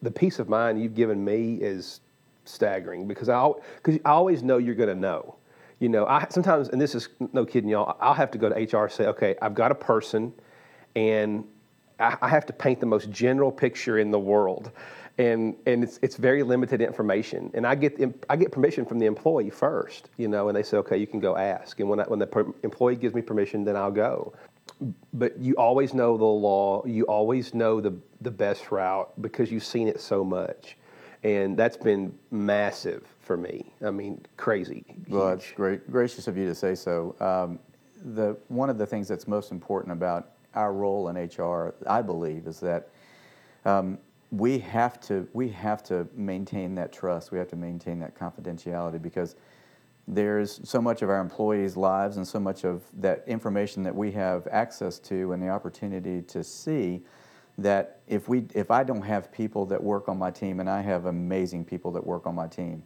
the 0.00 0.10
peace 0.10 0.38
of 0.38 0.48
mind 0.48 0.82
you've 0.82 0.94
given 0.94 1.22
me 1.22 1.56
is 1.56 2.00
staggering 2.46 3.06
because 3.06 3.28
I 3.28 3.50
because 3.76 4.00
I 4.06 4.12
always 4.12 4.42
know 4.42 4.56
you're 4.56 4.74
going 4.74 4.88
to 4.88 4.94
know. 4.94 5.36
You 5.78 5.90
know, 5.90 6.06
I 6.06 6.26
sometimes, 6.30 6.70
and 6.70 6.80
this 6.80 6.94
is 6.94 7.10
no 7.34 7.44
kidding 7.44 7.68
y'all. 7.68 7.98
I'll 8.00 8.14
have 8.14 8.30
to 8.30 8.38
go 8.38 8.48
to 8.48 8.54
HR 8.54 8.84
and 8.84 8.92
say, 8.92 9.06
okay, 9.08 9.36
I've 9.42 9.54
got 9.54 9.70
a 9.70 9.74
person, 9.74 10.32
and 10.96 11.44
I, 12.00 12.16
I 12.22 12.28
have 12.28 12.46
to 12.46 12.52
paint 12.52 12.80
the 12.80 12.86
most 12.86 13.10
general 13.10 13.52
picture 13.52 13.98
in 13.98 14.10
the 14.10 14.18
world, 14.18 14.72
and 15.18 15.54
and 15.66 15.84
it's 15.84 15.98
it's 16.02 16.16
very 16.16 16.42
limited 16.42 16.80
information. 16.80 17.50
And 17.54 17.66
I 17.66 17.74
get 17.74 18.00
I 18.28 18.36
get 18.36 18.50
permission 18.50 18.84
from 18.84 18.98
the 18.98 19.06
employee 19.06 19.50
first, 19.50 20.08
you 20.16 20.28
know, 20.28 20.48
and 20.48 20.56
they 20.56 20.62
say, 20.62 20.78
okay, 20.78 20.96
you 20.96 21.06
can 21.06 21.20
go 21.20 21.36
ask. 21.36 21.78
And 21.80 21.88
when 21.88 22.00
I, 22.00 22.04
when 22.04 22.18
the 22.18 22.26
per- 22.26 22.52
employee 22.62 22.96
gives 22.96 23.14
me 23.14 23.22
permission, 23.22 23.64
then 23.64 23.76
I'll 23.76 23.90
go. 23.90 24.32
But 25.12 25.38
you 25.38 25.54
always 25.56 25.92
know 25.92 26.16
the 26.16 26.24
law. 26.24 26.84
You 26.86 27.04
always 27.04 27.54
know 27.54 27.80
the 27.80 27.94
the 28.20 28.30
best 28.30 28.70
route 28.70 29.10
because 29.20 29.52
you've 29.52 29.64
seen 29.64 29.88
it 29.88 30.00
so 30.00 30.24
much, 30.24 30.76
and 31.22 31.56
that's 31.56 31.76
been 31.76 32.16
massive 32.30 33.06
for 33.20 33.36
me. 33.36 33.72
I 33.84 33.90
mean, 33.90 34.24
crazy. 34.36 34.84
Well, 35.08 35.28
it's 35.30 35.44
huge. 35.44 35.54
great, 35.56 35.90
gracious 35.90 36.28
of 36.28 36.36
you 36.38 36.46
to 36.46 36.54
say 36.54 36.74
so. 36.74 37.14
Um, 37.20 37.58
the 38.14 38.38
one 38.48 38.70
of 38.70 38.78
the 38.78 38.86
things 38.86 39.06
that's 39.06 39.28
most 39.28 39.50
important 39.50 39.92
about 39.92 40.30
our 40.54 40.72
role 40.72 41.08
in 41.08 41.16
HR, 41.16 41.74
I 41.86 42.02
believe, 42.02 42.46
is 42.46 42.60
that 42.60 42.88
um, 43.64 43.98
we 44.30 44.58
have 44.58 45.00
to 45.00 45.28
we 45.32 45.48
have 45.48 45.82
to 45.84 46.06
maintain 46.14 46.74
that 46.76 46.92
trust. 46.92 47.32
We 47.32 47.38
have 47.38 47.48
to 47.48 47.56
maintain 47.56 47.98
that 48.00 48.14
confidentiality 48.16 49.00
because 49.00 49.34
there's 50.06 50.60
so 50.68 50.80
much 50.80 51.02
of 51.02 51.10
our 51.10 51.20
employees' 51.20 51.76
lives 51.76 52.16
and 52.16 52.26
so 52.26 52.40
much 52.40 52.64
of 52.64 52.82
that 52.98 53.24
information 53.26 53.82
that 53.84 53.94
we 53.94 54.10
have 54.12 54.46
access 54.50 54.98
to 54.98 55.32
and 55.32 55.42
the 55.42 55.48
opportunity 55.48 56.22
to 56.22 56.42
see 56.42 57.02
that 57.58 58.00
if 58.06 58.28
we 58.28 58.46
if 58.54 58.70
I 58.70 58.84
don't 58.84 59.02
have 59.02 59.30
people 59.30 59.66
that 59.66 59.82
work 59.82 60.08
on 60.08 60.18
my 60.18 60.30
team 60.30 60.60
and 60.60 60.68
I 60.68 60.80
have 60.80 61.06
amazing 61.06 61.64
people 61.64 61.92
that 61.92 62.04
work 62.04 62.26
on 62.26 62.34
my 62.34 62.46
team 62.46 62.82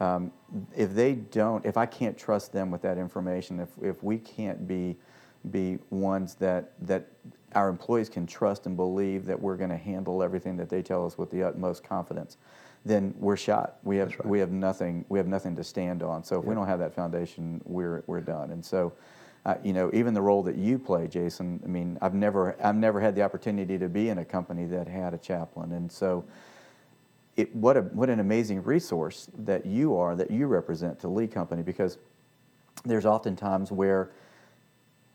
um, 0.00 0.32
if 0.76 0.94
they 0.94 1.14
don't 1.14 1.64
if 1.66 1.76
I 1.76 1.86
can't 1.86 2.16
trust 2.16 2.52
them 2.52 2.70
with 2.70 2.82
that 2.82 2.98
information 2.98 3.60
if, 3.60 3.70
if 3.82 4.02
we 4.02 4.18
can't 4.18 4.68
be 4.68 4.96
be 5.50 5.78
ones 5.90 6.34
that 6.36 6.72
that 6.80 7.08
our 7.54 7.68
employees 7.68 8.08
can 8.08 8.26
trust 8.26 8.66
and 8.66 8.76
believe 8.76 9.26
that 9.26 9.40
we're 9.40 9.56
going 9.56 9.70
to 9.70 9.76
handle 9.76 10.22
everything 10.22 10.56
that 10.56 10.68
they 10.68 10.82
tell 10.82 11.04
us 11.04 11.18
with 11.18 11.30
the 11.30 11.42
utmost 11.42 11.82
confidence 11.84 12.36
then 12.84 13.14
we're 13.18 13.36
shot. 13.36 13.76
We 13.84 13.96
have 13.98 14.12
we 14.24 14.40
have 14.40 14.50
nothing 14.50 15.04
we 15.08 15.18
have 15.18 15.28
nothing 15.28 15.54
to 15.56 15.62
stand 15.62 16.02
on. 16.02 16.24
So 16.24 16.40
if 16.40 16.44
we 16.44 16.54
don't 16.54 16.66
have 16.66 16.80
that 16.80 16.94
foundation 16.94 17.60
we're 17.64 18.02
we're 18.06 18.20
done. 18.20 18.50
And 18.50 18.64
so 18.64 18.92
uh, 19.44 19.56
you 19.64 19.72
know, 19.72 19.90
even 19.92 20.14
the 20.14 20.22
role 20.22 20.42
that 20.44 20.56
you 20.56 20.78
play, 20.78 21.08
Jason. 21.08 21.60
I 21.64 21.66
mean, 21.66 21.98
I've 22.00 22.14
never, 22.14 22.54
I've 22.62 22.76
never 22.76 23.00
had 23.00 23.16
the 23.16 23.22
opportunity 23.22 23.76
to 23.76 23.88
be 23.88 24.08
in 24.08 24.18
a 24.18 24.24
company 24.24 24.66
that 24.66 24.86
had 24.86 25.14
a 25.14 25.18
chaplain, 25.18 25.72
and 25.72 25.90
so, 25.90 26.24
it, 27.36 27.54
what 27.56 27.76
a, 27.76 27.80
what 27.80 28.08
an 28.08 28.20
amazing 28.20 28.62
resource 28.62 29.28
that 29.38 29.66
you 29.66 29.96
are, 29.96 30.14
that 30.14 30.30
you 30.30 30.46
represent 30.46 31.00
to 31.00 31.08
Lee 31.08 31.26
Company, 31.26 31.62
because 31.62 31.98
there's 32.84 33.06
often 33.06 33.34
times 33.34 33.72
where 33.72 34.10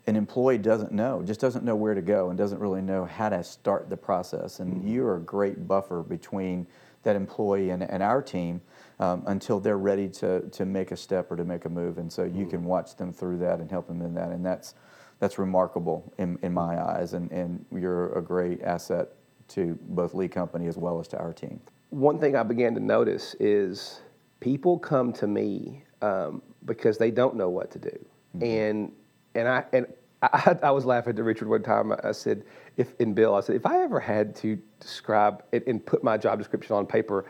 an 0.08 0.16
employee 0.16 0.58
doesn't 0.58 0.92
know, 0.92 1.22
just 1.22 1.40
doesn't 1.40 1.64
know 1.64 1.76
where 1.76 1.94
to 1.94 2.02
go, 2.02 2.30
and 2.30 2.38
doesn't 2.38 2.60
really 2.60 2.82
know 2.82 3.06
how 3.06 3.30
to 3.30 3.44
start 3.44 3.90
the 3.90 3.98
process, 3.98 4.60
and 4.60 4.90
you're 4.90 5.18
a 5.18 5.20
great 5.20 5.68
buffer 5.68 6.02
between 6.02 6.66
that 7.04 7.16
employee 7.16 7.70
and, 7.70 7.84
and 7.84 8.02
our 8.02 8.22
team 8.22 8.60
um, 9.00 9.24
until 9.28 9.60
they're 9.60 9.78
ready 9.78 10.10
to, 10.10 10.42
to 10.50 10.66
make 10.66 10.92
a 10.92 10.98
step 10.98 11.32
or 11.32 11.36
to 11.36 11.46
make 11.46 11.66
a 11.66 11.70
move. 11.70 12.00
And 12.00 12.12
so 12.12 12.24
you 12.24 12.46
can 12.46 12.64
watch 12.66 12.96
them 12.96 13.14
through 13.14 13.38
that 13.38 13.60
and 13.60 13.70
help 13.70 13.88
them 13.88 14.02
in 14.02 14.14
that. 14.16 14.32
And 14.32 14.46
that's, 14.46 14.74
that's 15.20 15.38
remarkable 15.38 16.12
in, 16.18 16.38
in 16.42 16.54
my 16.54 16.82
eyes. 16.82 17.14
And, 17.14 17.32
and 17.32 17.64
you're 17.72 18.12
a 18.18 18.22
great 18.22 18.62
asset 18.64 19.10
to 19.50 19.78
both 19.84 20.14
Lee 20.14 20.28
Company 20.28 20.68
as 20.68 20.78
well 20.78 21.00
as 21.00 21.08
to 21.10 21.18
our 21.18 21.32
team. 21.32 21.62
one 21.90 22.20
thing 22.20 22.36
I 22.36 22.44
began 22.44 22.74
to 22.76 22.80
notice 22.80 23.36
is 23.40 24.02
people 24.40 24.78
come 24.78 25.14
to 25.14 25.28
me 25.28 25.84
um, 26.02 26.42
because 26.66 26.98
they 26.98 27.12
don't 27.12 27.36
know 27.36 27.50
what 27.50 27.72
to 27.72 27.80
do, 27.80 28.06
and 28.42 28.92
and 29.36 29.48
I 29.48 29.64
and 29.74 29.86
I, 30.22 30.58
I 30.64 30.72
was 30.72 30.86
laughing 30.86 31.16
to 31.16 31.24
Richard 31.24 31.48
one 31.48 31.64
time. 31.64 31.94
I 32.04 32.12
said, 32.12 32.44
if 32.78 32.94
in 33.00 33.14
Bill, 33.14 33.36
I 33.36 33.42
said, 33.42 33.56
if 33.56 33.66
I 33.66 33.84
ever 33.84 34.00
had 34.00 34.36
to 34.38 34.58
describe 34.80 35.44
it 35.52 35.66
and 35.68 35.86
put 35.86 36.04
my 36.04 36.18
job 36.18 36.40
description 36.40 36.76
on 36.76 36.86
paper. 36.86 37.26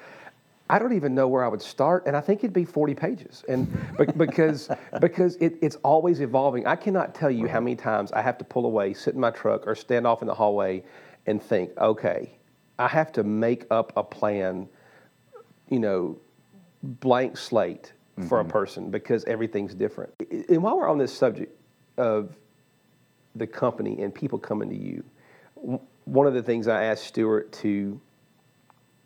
I 0.70 0.80
don't 0.80 0.92
even 0.92 1.16
know 1.16 1.30
where 1.30 1.46
I 1.46 1.48
would 1.48 1.62
start, 1.62 2.08
and 2.08 2.18
I 2.18 2.20
think 2.20 2.42
it'd 2.42 2.52
be 2.52 2.66
40 2.66 2.94
pages, 2.94 3.46
and 3.48 3.74
because 4.18 4.70
because 5.00 5.38
it, 5.38 5.58
it's 5.62 5.78
always 5.78 6.20
evolving. 6.20 6.68
I 6.68 6.76
cannot 6.76 7.16
tell 7.16 7.32
you 7.32 7.48
how 7.48 7.62
many 7.62 7.78
times 7.78 8.12
I 8.12 8.22
have 8.22 8.38
to 8.40 8.44
pull 8.44 8.66
away, 8.66 8.94
sit 8.94 9.14
in 9.14 9.22
my 9.22 9.32
truck, 9.32 9.66
or 9.66 9.76
stand 9.76 10.06
off 10.06 10.22
in 10.22 10.28
the 10.28 10.34
hallway, 10.34 10.84
and 11.26 11.42
think, 11.42 11.72
okay, 11.78 12.38
I 12.78 12.90
have 12.90 13.14
to 13.14 13.24
make 13.24 13.66
up 13.72 13.94
a 13.96 14.04
plan 14.04 14.68
you 15.70 15.80
know, 15.80 16.18
blank 16.84 17.38
slate 17.38 17.94
for 18.28 18.40
a 18.40 18.44
mm-hmm. 18.44 18.52
person 18.52 18.90
because 18.90 19.24
everything's 19.26 19.76
different. 19.76 20.12
And 20.50 20.64
while 20.64 20.78
we're 20.78 20.90
on 20.90 20.98
this 20.98 21.14
subject 21.14 21.56
of 21.98 22.36
the 23.36 23.48
company 23.48 24.02
and 24.02 24.14
people 24.14 24.40
coming 24.40 24.70
to 24.70 24.76
you, 24.76 25.04
one 26.06 26.28
of 26.28 26.34
the 26.34 26.44
things 26.44 26.68
I 26.68 26.84
asked 26.86 27.06
Stewart 27.06 27.52
to 27.54 28.00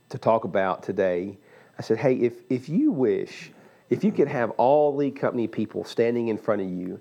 to 0.09 0.17
talk 0.17 0.43
about 0.43 0.83
today, 0.83 1.37
I 1.79 1.81
said, 1.81 1.97
"Hey, 1.97 2.15
if 2.15 2.41
if 2.49 2.67
you 2.67 2.91
wish, 2.91 3.51
if 3.89 4.03
you 4.03 4.11
could 4.11 4.27
have 4.27 4.51
all 4.51 4.95
the 4.95 5.09
Company 5.11 5.47
people 5.47 5.83
standing 5.83 6.27
in 6.27 6.37
front 6.37 6.61
of 6.61 6.69
you 6.69 6.99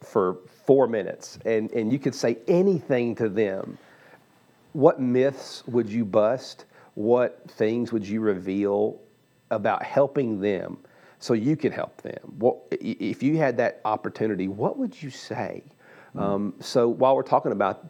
for 0.00 0.38
four 0.66 0.86
minutes, 0.88 1.38
and 1.44 1.70
and 1.72 1.92
you 1.92 1.98
could 1.98 2.14
say 2.14 2.38
anything 2.48 3.14
to 3.16 3.28
them." 3.28 3.78
what 4.72 5.00
myths 5.00 5.62
would 5.66 5.88
you 5.88 6.04
bust? 6.04 6.64
What 6.94 7.42
things 7.50 7.92
would 7.92 8.06
you 8.06 8.20
reveal 8.20 9.00
about 9.50 9.82
helping 9.82 10.40
them 10.40 10.78
so 11.22 11.34
you 11.34 11.56
can 11.56 11.72
help 11.72 12.02
them? 12.02 12.18
What, 12.38 12.56
if 12.70 13.22
you 13.22 13.36
had 13.36 13.56
that 13.58 13.80
opportunity, 13.84 14.48
what 14.48 14.78
would 14.78 15.00
you 15.02 15.10
say? 15.10 15.62
Um, 16.16 16.54
so 16.60 16.88
while 16.88 17.16
we're 17.16 17.22
talking 17.22 17.52
about 17.52 17.86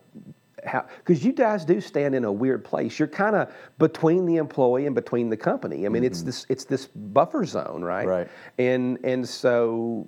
how, 0.64 0.86
because 0.98 1.24
you 1.24 1.32
guys 1.32 1.64
do 1.64 1.80
stand 1.80 2.14
in 2.14 2.24
a 2.24 2.30
weird 2.30 2.64
place. 2.64 2.98
You're 2.98 3.08
kind 3.08 3.34
of 3.34 3.52
between 3.78 4.26
the 4.26 4.36
employee 4.36 4.86
and 4.86 4.94
between 4.94 5.28
the 5.28 5.36
company. 5.36 5.86
I 5.86 5.88
mean, 5.88 6.04
it's 6.04 6.22
this 6.22 6.46
it's 6.48 6.64
this 6.64 6.86
buffer 6.86 7.44
zone, 7.44 7.82
right? 7.82 8.06
Right. 8.06 8.28
And 8.58 8.98
and 9.02 9.28
so 9.28 10.06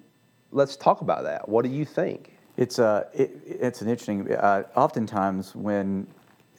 let's 0.52 0.76
talk 0.76 1.00
about 1.00 1.24
that. 1.24 1.48
What 1.48 1.64
do 1.64 1.70
you 1.70 1.84
think? 1.84 2.38
It's, 2.56 2.78
uh, 2.78 3.08
it, 3.12 3.32
it's 3.44 3.82
an 3.82 3.88
interesting, 3.88 4.32
uh, 4.32 4.62
oftentimes 4.76 5.56
when 5.56 6.06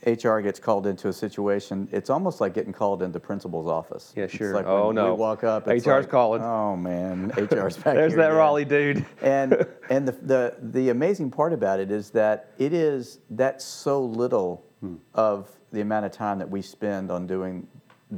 HR 0.05 0.39
gets 0.39 0.59
called 0.59 0.85
into 0.87 1.07
a 1.07 1.13
situation, 1.13 1.87
it's 1.91 2.09
almost 2.09 2.39
like 2.39 2.53
getting 2.53 2.73
called 2.73 3.01
into 3.01 3.19
principal's 3.19 3.67
office. 3.67 4.13
Yeah, 4.15 4.25
It's 4.25 4.33
sure. 4.33 4.53
like 4.53 4.65
Oh, 4.67 4.87
when 4.87 4.95
no. 4.95 5.13
We 5.15 5.19
walk 5.19 5.43
up. 5.43 5.67
It's 5.67 5.85
HR's 5.85 6.03
like, 6.03 6.09
calling. 6.09 6.41
Oh 6.43 6.75
man, 6.75 7.31
HR's 7.37 7.77
back 7.77 7.95
There's 7.95 8.13
here 8.13 8.17
that 8.21 8.27
again." 8.27 8.35
Rawley 8.37 8.65
dude. 8.65 9.05
and 9.21 9.65
and 9.89 10.07
the, 10.07 10.11
the 10.11 10.55
the 10.61 10.89
amazing 10.89 11.31
part 11.31 11.53
about 11.53 11.79
it 11.79 11.91
is 11.91 12.11
that 12.11 12.51
it 12.57 12.73
is 12.73 13.19
that's 13.31 13.65
so 13.65 14.03
little 14.03 14.63
Hmm. 14.81 14.95
of 15.13 15.49
the 15.71 15.79
amount 15.79 16.05
of 16.05 16.11
time 16.11 16.37
that 16.39 16.49
we 16.49 16.61
spend 16.61 17.09
on 17.09 17.25
doing 17.25 17.65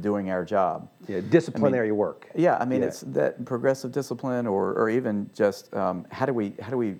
doing 0.00 0.28
our 0.30 0.44
job. 0.44 0.90
Yeah, 1.06 1.20
disciplinary 1.20 1.92
work. 1.92 2.28
Yeah, 2.34 2.56
I 2.60 2.64
mean 2.64 2.80
Yeah. 2.82 2.88
it's 2.88 3.00
that 3.02 3.44
progressive 3.44 3.92
discipline, 3.92 4.46
or 4.46 4.74
or 4.74 4.90
even 4.90 5.30
just 5.34 5.72
um, 5.74 6.04
how 6.10 6.26
do 6.26 6.34
we 6.34 6.54
how 6.60 6.70
do 6.70 6.76
we 6.76 6.96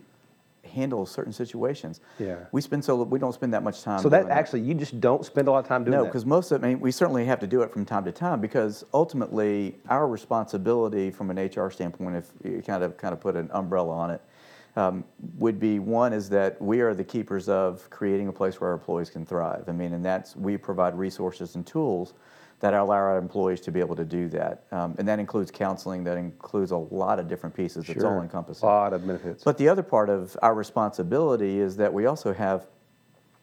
handle 0.68 1.04
certain 1.06 1.32
situations? 1.32 2.00
Yeah. 2.18 2.36
we 2.52 2.60
spend 2.60 2.84
so 2.84 3.02
we 3.02 3.18
don't 3.18 3.32
spend 3.32 3.52
that 3.54 3.62
much 3.62 3.82
time. 3.82 4.00
So 4.00 4.08
that 4.08 4.28
actually, 4.28 4.60
you 4.60 4.74
just 4.74 5.00
don't 5.00 5.24
spend 5.24 5.48
a 5.48 5.50
lot 5.50 5.60
of 5.60 5.66
time 5.66 5.84
doing 5.84 5.96
no, 5.96 6.04
that. 6.04 6.10
because 6.10 6.24
most 6.24 6.52
of 6.52 6.62
I 6.62 6.68
mean, 6.68 6.80
we 6.80 6.90
certainly 6.90 7.24
have 7.24 7.40
to 7.40 7.46
do 7.46 7.62
it 7.62 7.72
from 7.72 7.84
time 7.84 8.04
to 8.04 8.12
time 8.12 8.40
because 8.40 8.84
ultimately 8.94 9.76
our 9.88 10.06
responsibility 10.08 11.10
from 11.10 11.30
an 11.30 11.38
HR 11.38 11.70
standpoint, 11.70 12.16
if 12.16 12.30
you 12.44 12.62
kind 12.62 12.82
of 12.82 12.96
kind 12.96 13.12
of 13.12 13.20
put 13.20 13.36
an 13.36 13.50
umbrella 13.52 13.92
on 13.92 14.10
it, 14.10 14.22
um, 14.76 15.04
would 15.38 15.58
be 15.58 15.78
one 15.80 16.12
is 16.12 16.28
that 16.30 16.60
we 16.62 16.80
are 16.80 16.94
the 16.94 17.04
keepers 17.04 17.48
of 17.48 17.88
creating 17.90 18.28
a 18.28 18.32
place 18.32 18.60
where 18.60 18.70
our 18.70 18.74
employees 18.74 19.10
can 19.10 19.26
thrive. 19.26 19.64
I 19.68 19.72
mean, 19.72 19.92
and 19.92 20.04
that's 20.04 20.36
we 20.36 20.56
provide 20.56 20.96
resources 20.96 21.56
and 21.56 21.66
tools 21.66 22.14
that 22.60 22.74
allow 22.74 22.96
our 22.96 23.18
employees 23.18 23.60
to 23.60 23.70
be 23.70 23.80
able 23.80 23.94
to 23.96 24.04
do 24.04 24.28
that, 24.28 24.64
um, 24.72 24.94
and 24.98 25.06
that 25.06 25.18
includes 25.18 25.50
counseling. 25.50 26.02
That 26.04 26.16
includes 26.16 26.72
a 26.72 26.76
lot 26.76 27.18
of 27.18 27.28
different 27.28 27.54
pieces. 27.54 27.86
Sure. 27.86 27.94
It's 27.94 28.04
all 28.04 28.20
encompassing. 28.20 28.68
A 28.68 28.72
lot 28.72 28.92
of 28.92 29.06
benefits. 29.06 29.44
But 29.44 29.58
the 29.58 29.68
other 29.68 29.82
part 29.82 30.10
of 30.10 30.36
our 30.42 30.54
responsibility 30.54 31.60
is 31.60 31.76
that 31.76 31.92
we 31.92 32.06
also 32.06 32.32
have 32.32 32.66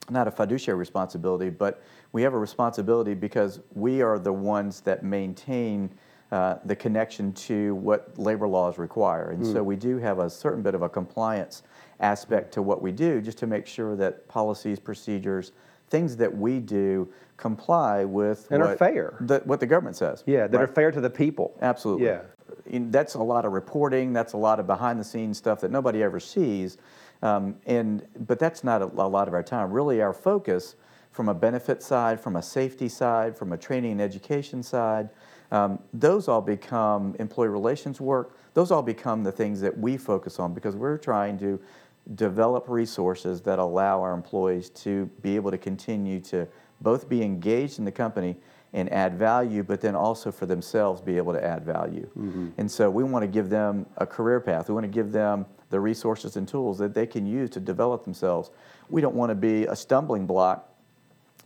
not 0.10 0.27
a 0.27 0.31
fiduciary 0.31 0.77
responsibility, 0.77 1.50
but 1.50 1.81
we 2.12 2.22
have 2.22 2.34
a 2.34 2.38
responsibility 2.38 3.13
because 3.13 3.62
we 3.74 4.01
are 4.01 4.19
the 4.19 4.34
ones 4.34 4.81
that 4.81 5.03
maintain 5.03 5.89
uh, 6.31 6.57
the 6.65 6.75
connection 6.75 7.31
to 7.34 7.75
what 7.75 8.17
labor 8.17 8.48
laws 8.48 8.77
require. 8.77 9.31
And 9.31 9.45
so 9.45 9.63
we 9.63 9.75
do 9.75 9.98
have 9.98 10.19
a 10.19 10.29
certain 10.29 10.62
bit 10.62 10.75
of 10.75 10.81
a 10.81 10.89
compliance 10.89 11.63
aspect 12.00 12.53
to 12.53 12.62
what 12.62 12.81
we 12.81 12.91
do 12.91 13.22
just 13.22 13.38
to 13.39 13.48
make 13.48 13.65
sure 13.65 13.95
that 13.95 14.27
policies, 14.27 14.79
procedures, 14.79 15.53
things 15.89 16.17
that 16.17 16.35
we 16.35 16.59
do 16.59 17.07
comply 17.37 18.05
with 18.05 18.47
And 18.51 18.63
are 18.63 18.75
fair. 18.77 19.17
The, 19.21 19.41
what 19.45 19.59
the 19.59 19.65
government 19.65 19.95
says. 19.95 20.23
yeah, 20.25 20.47
that 20.47 20.61
are 20.61 20.67
fair 20.67 20.91
to 20.91 21.01
the 21.01 21.09
people. 21.09 21.57
Absolutely. 21.61 22.07
Yeah. 22.07 22.21
And 22.71 22.91
that's 22.91 23.15
a 23.15 23.21
lot 23.23 23.45
of 23.45 23.51
reporting. 23.53 24.13
That's 24.13 24.33
a 24.33 24.37
lot 24.37 24.59
of 24.59 24.67
behind 24.67 24.99
the 24.99 25.03
scenes 25.03 25.37
stuff 25.37 25.61
that 25.61 25.71
nobody 25.71 26.01
ever 26.01 26.19
sees. 26.19 26.77
Um, 27.21 27.55
and 27.65 28.05
but 28.27 28.39
that's 28.39 28.63
not 28.63 28.81
a, 28.81 28.85
a 28.85 29.07
lot 29.07 29.27
of 29.27 29.33
our 29.33 29.43
time. 29.43 29.71
Really, 29.71 30.01
our 30.01 30.13
focus 30.13 30.75
from 31.11 31.29
a 31.29 31.33
benefit 31.33 31.81
side, 31.81 32.19
from 32.19 32.35
a 32.35 32.41
safety 32.41 32.89
side, 32.89 33.37
from 33.37 33.53
a 33.53 33.57
training 33.57 33.93
and 33.93 34.01
education 34.01 34.61
side, 34.63 35.09
Um, 35.51 35.79
those 35.93 36.27
all 36.27 36.41
become 36.41 37.15
employee 37.19 37.49
relations 37.49 38.01
work. 38.01 38.37
Those 38.53 38.71
all 38.71 38.81
become 38.83 39.23
the 39.23 39.31
things 39.31 39.61
that 39.61 39.77
we 39.77 39.97
focus 39.97 40.39
on 40.39 40.53
because 40.53 40.75
we're 40.75 40.97
trying 40.97 41.37
to 41.39 41.59
develop 42.13 42.69
resources 42.69 43.41
that 43.41 43.57
allow 43.57 44.01
our 44.01 44.13
employees 44.13 44.69
to 44.69 45.07
be 45.21 45.35
able 45.35 45.50
to 45.50 45.57
continue 45.57 46.19
to 46.19 46.47
both 46.81 47.09
be 47.09 47.24
engaged 47.24 47.79
in 47.79 47.85
the 47.85 47.91
company 47.91 48.35
and 48.74 48.91
add 48.91 49.17
value, 49.17 49.63
but 49.63 49.81
then 49.81 49.95
also 49.95 50.31
for 50.31 50.45
themselves 50.45 51.01
be 51.01 51.17
able 51.17 51.33
to 51.33 51.43
add 51.43 51.63
value. 51.63 52.07
Mm-hmm. 52.17 52.50
And 52.57 52.69
so 52.69 52.89
we 52.89 53.03
want 53.03 53.24
to 53.24 53.27
give 53.27 53.50
them 53.50 53.85
a 53.97 54.05
career 54.05 54.39
path. 54.39 54.67
We 54.67 54.75
want 54.75 54.83
to 54.83 54.91
give 54.91 55.12
them 55.12 55.45
the 55.69 55.79
resources 55.79 56.35
and 56.35 56.47
tools 56.47 56.77
that 56.77 56.93
they 56.93 57.07
can 57.07 57.25
use 57.25 57.50
to 57.51 57.59
develop 57.59 58.03
themselves. 58.03 58.51
We 58.89 59.01
don't 59.01 59.15
want 59.15 59.29
to 59.29 59.35
be 59.35 59.65
a 59.65 59.75
stumbling 59.75 60.27
block 60.27 60.69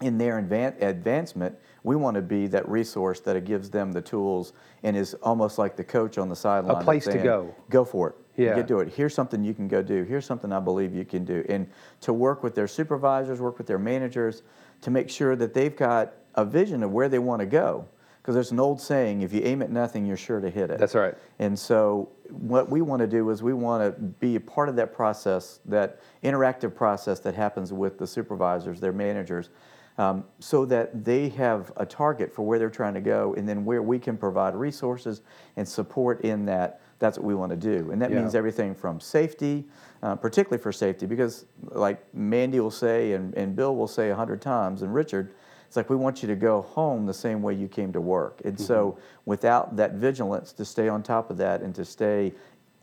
in 0.01 0.17
their 0.17 0.41
advan- 0.41 0.81
advancement, 0.81 1.57
we 1.83 1.95
want 1.95 2.15
to 2.15 2.21
be 2.21 2.47
that 2.47 2.67
resource 2.69 3.19
that 3.21 3.43
gives 3.45 3.69
them 3.69 3.91
the 3.91 4.01
tools 4.01 4.53
and 4.83 4.95
is 4.95 5.13
almost 5.15 5.57
like 5.57 5.75
the 5.75 5.83
coach 5.83 6.17
on 6.17 6.29
the 6.29 6.35
sideline. 6.35 6.73
that's 6.75 6.85
place 6.85 7.05
to 7.05 7.17
go. 7.17 7.53
Go 7.69 7.83
for 7.83 8.09
it. 8.09 8.15
Yeah. 8.39 8.55
Get 8.55 8.67
to 8.69 8.79
it. 8.79 8.93
Here's 8.93 9.13
something 9.13 9.43
you 9.43 9.53
can 9.53 9.67
go 9.67 9.81
do. 9.81 10.03
Here's 10.03 10.25
something 10.25 10.51
I 10.53 10.59
believe 10.61 10.95
you 10.95 11.05
can 11.05 11.25
do. 11.25 11.45
And 11.49 11.69
to 12.01 12.13
work 12.13 12.41
with 12.41 12.55
their 12.55 12.67
supervisors, 12.67 13.41
work 13.41 13.57
with 13.57 13.67
their 13.67 13.79
managers 13.79 14.43
to 14.81 14.91
make 14.91 15.09
sure 15.09 15.35
that 15.35 15.53
they've 15.53 15.75
got 15.75 16.13
a 16.35 16.45
vision 16.45 16.83
of 16.83 16.91
where 16.91 17.09
they 17.09 17.19
want 17.19 17.41
to 17.41 17.45
go. 17.45 17.85
Because 18.21 18.35
there's 18.35 18.51
an 18.51 18.59
old 18.59 18.79
saying, 18.79 19.21
if 19.21 19.33
you 19.33 19.41
aim 19.43 19.61
at 19.61 19.71
nothing, 19.71 20.05
you're 20.05 20.17
sure 20.17 20.39
to 20.39 20.49
hit 20.49 20.69
it. 20.69 20.77
That's 20.77 20.95
right. 20.95 21.15
And 21.39 21.57
so, 21.57 22.09
what 22.29 22.69
we 22.69 22.81
want 22.81 22.99
to 22.99 23.07
do 23.07 23.29
is 23.29 23.41
we 23.41 23.53
want 23.53 23.81
to 23.81 23.99
be 23.99 24.35
a 24.35 24.39
part 24.39 24.69
of 24.69 24.75
that 24.75 24.93
process, 24.93 25.59
that 25.65 25.99
interactive 26.23 26.75
process 26.75 27.19
that 27.21 27.33
happens 27.33 27.73
with 27.73 27.97
the 27.97 28.05
supervisors, 28.05 28.79
their 28.79 28.93
managers, 28.93 29.49
um, 29.97 30.23
so 30.39 30.63
that 30.65 31.03
they 31.03 31.29
have 31.29 31.71
a 31.77 31.85
target 31.85 32.31
for 32.31 32.43
where 32.43 32.59
they're 32.59 32.69
trying 32.69 32.93
to 32.93 33.01
go, 33.01 33.33
and 33.35 33.49
then 33.49 33.65
where 33.65 33.81
we 33.81 33.97
can 33.97 34.15
provide 34.15 34.53
resources 34.53 35.21
and 35.55 35.67
support 35.67 36.21
in 36.21 36.45
that. 36.45 36.81
That's 36.99 37.17
what 37.17 37.25
we 37.25 37.33
want 37.33 37.49
to 37.51 37.57
do, 37.57 37.91
and 37.91 38.01
that 38.01 38.11
Yeah. 38.11 38.19
means 38.21 38.35
everything 38.35 38.75
from 38.75 38.99
safety, 38.99 39.67
uh, 40.03 40.15
particularly 40.15 40.61
for 40.61 40.71
safety, 40.71 41.05
because 41.05 41.45
like 41.71 41.97
Mandy 42.13 42.59
will 42.59 42.71
say, 42.71 43.13
and, 43.13 43.33
and 43.35 43.55
Bill 43.55 43.75
will 43.75 43.87
say 43.87 44.09
a 44.09 44.15
hundred 44.15 44.41
times, 44.41 44.81
and 44.81 44.93
Richard, 44.93 45.31
it's 45.65 45.77
like 45.77 45.89
we 45.89 45.95
want 45.95 46.21
you 46.21 46.27
to 46.27 46.35
go 46.35 46.61
home 46.61 47.05
the 47.05 47.13
same 47.13 47.41
way 47.41 47.53
you 47.53 47.67
came 47.67 47.93
to 47.93 48.01
work. 48.01 48.41
And 48.43 48.59
so, 48.59 48.97
without 49.25 49.75
that 49.77 49.93
vigilance 49.93 50.51
to 50.53 50.65
stay 50.65 50.89
on 50.89 51.03
top 51.03 51.29
of 51.29 51.37
that 51.37 51.61
and 51.61 51.73
to 51.75 51.85
stay 51.85 52.33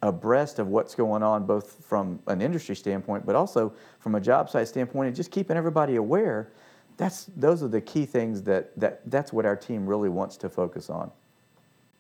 abreast 0.03 0.59
of 0.61 0.69
what's 0.69 0.95
going 0.95 1.23
on, 1.23 1.45
both 1.47 1.85
from 1.85 2.21
an 2.29 2.41
industry 2.41 2.77
standpoint, 2.77 3.27
but 3.27 3.35
also 3.35 3.73
from 3.99 4.15
a 4.15 4.21
job 4.21 4.49
site 4.49 4.69
standpoint, 4.69 5.09
and 5.09 5.17
just 5.17 5.31
keeping 5.31 5.57
everybody 5.57 5.97
aware, 5.97 6.53
that's 6.97 7.25
those 7.37 7.63
are 7.63 7.69
the 7.69 7.81
key 7.81 8.07
things 8.07 8.43
that, 8.43 8.79
that 8.79 9.01
that's 9.11 9.33
what 9.33 9.45
our 9.45 9.57
team 9.57 9.85
really 9.87 10.09
wants 10.09 10.37
to 10.37 10.49
focus 10.49 10.89
on. 10.89 11.11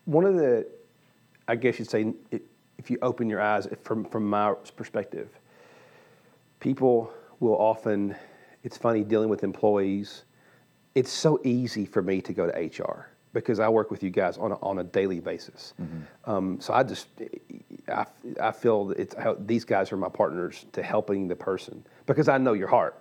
One 0.04 0.24
of 0.24 0.36
the, 0.36 0.66
I 1.48 1.56
guess 1.56 1.78
you'd 1.78 1.90
say, 1.90 2.12
if 2.78 2.90
you 2.90 2.98
open 3.02 3.28
your 3.30 3.40
eyes 3.40 3.68
from 3.82 4.04
from 4.04 4.28
my 4.28 4.54
perspective, 4.76 5.28
people 6.60 7.12
will 7.40 7.56
often. 7.56 8.14
It's 8.64 8.76
funny 8.76 9.04
dealing 9.04 9.28
with 9.28 9.44
employees. 9.44 10.24
It's 10.96 11.10
so 11.10 11.40
easy 11.44 11.86
for 11.86 12.02
me 12.02 12.20
to 12.22 12.32
go 12.32 12.50
to 12.50 12.52
HR 12.58 13.10
because 13.32 13.60
I 13.60 13.68
work 13.68 13.90
with 13.90 14.02
you 14.02 14.08
guys 14.10 14.38
on 14.38 14.52
a, 14.52 14.54
on 14.56 14.78
a 14.78 14.84
daily 14.84 15.20
basis. 15.20 15.74
Um, 16.24 16.58
so 16.58 16.72
I 16.72 16.82
just, 16.82 17.08
I, 17.86 18.06
I 18.40 18.50
feel 18.50 18.86
that 18.86 18.98
it's 18.98 19.14
how 19.14 19.36
these 19.38 19.64
guys 19.64 19.92
are 19.92 19.96
my 19.98 20.08
partners 20.08 20.64
to 20.72 20.82
helping 20.82 21.28
the 21.28 21.36
person 21.36 21.84
because 22.06 22.28
I 22.28 22.38
know 22.38 22.54
your 22.54 22.68
heart. 22.68 22.98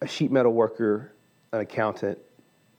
A 0.00 0.06
sheet 0.08 0.32
metal 0.32 0.52
worker, 0.54 1.12
an 1.52 1.60
accountant, 1.60 2.18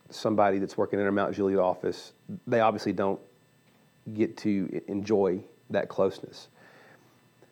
somebody 0.10 0.58
that's 0.58 0.75
working 0.75 1.00
in 1.00 1.05
a 1.08 1.12
Mount 1.12 1.36
Juliet 1.36 1.60
office, 1.60 2.13
they 2.48 2.60
obviously 2.60 2.93
don't 2.93 3.20
get 4.13 4.38
to 4.38 4.81
enjoy 4.88 5.41
that 5.69 5.89
closeness. 5.89 6.50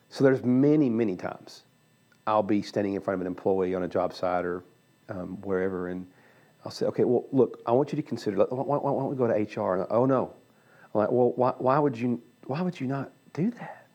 So 0.09 0.23
there's 0.23 0.43
many, 0.43 0.89
many 0.89 1.15
times 1.15 1.63
I'll 2.27 2.43
be 2.43 2.61
standing 2.61 2.93
in 2.93 3.01
front 3.01 3.15
of 3.15 3.21
an 3.21 3.27
employee 3.27 3.73
on 3.75 3.83
a 3.83 3.87
job 3.87 4.13
site 4.13 4.45
or 4.45 4.63
um, 5.09 5.41
wherever, 5.41 5.87
and 5.87 6.05
I'll 6.63 6.71
say, 6.71 6.85
"Okay, 6.87 7.03
well, 7.03 7.25
look, 7.31 7.61
I 7.65 7.71
want 7.71 7.91
you 7.91 7.95
to 7.95 8.03
consider. 8.03 8.37
Why, 8.37 8.45
why, 8.45 8.77
why 8.77 9.01
don't 9.01 9.09
we 9.09 9.15
go 9.15 9.27
to 9.27 9.33
HR?" 9.33 9.75
And, 9.75 9.87
oh 9.89 10.05
no, 10.05 10.33
I'm 10.93 11.01
like, 11.01 11.11
"Well, 11.11 11.33
why, 11.35 11.53
why 11.57 11.79
would 11.79 11.97
you? 11.97 12.21
Why 12.45 12.61
would 12.61 12.79
you 12.79 12.87
not 12.87 13.11
do 13.33 13.49
that?" 13.51 13.87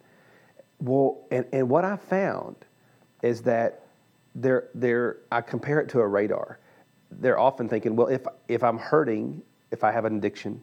Well, 0.80 1.18
and, 1.30 1.46
and 1.52 1.68
what 1.68 1.84
I 1.84 1.96
found 1.96 2.56
is 3.22 3.42
that 3.42 3.86
they're, 4.34 4.68
they're, 4.74 5.18
I 5.32 5.40
compare 5.40 5.80
it 5.80 5.88
to 5.90 6.00
a 6.00 6.06
radar. 6.06 6.58
They're 7.10 7.38
often 7.38 7.68
thinking, 7.68 7.96
well, 7.96 8.08
if, 8.08 8.22
if 8.48 8.62
I'm 8.62 8.78
hurting, 8.78 9.42
if 9.70 9.84
I 9.84 9.92
have 9.92 10.04
an 10.04 10.16
addiction, 10.16 10.62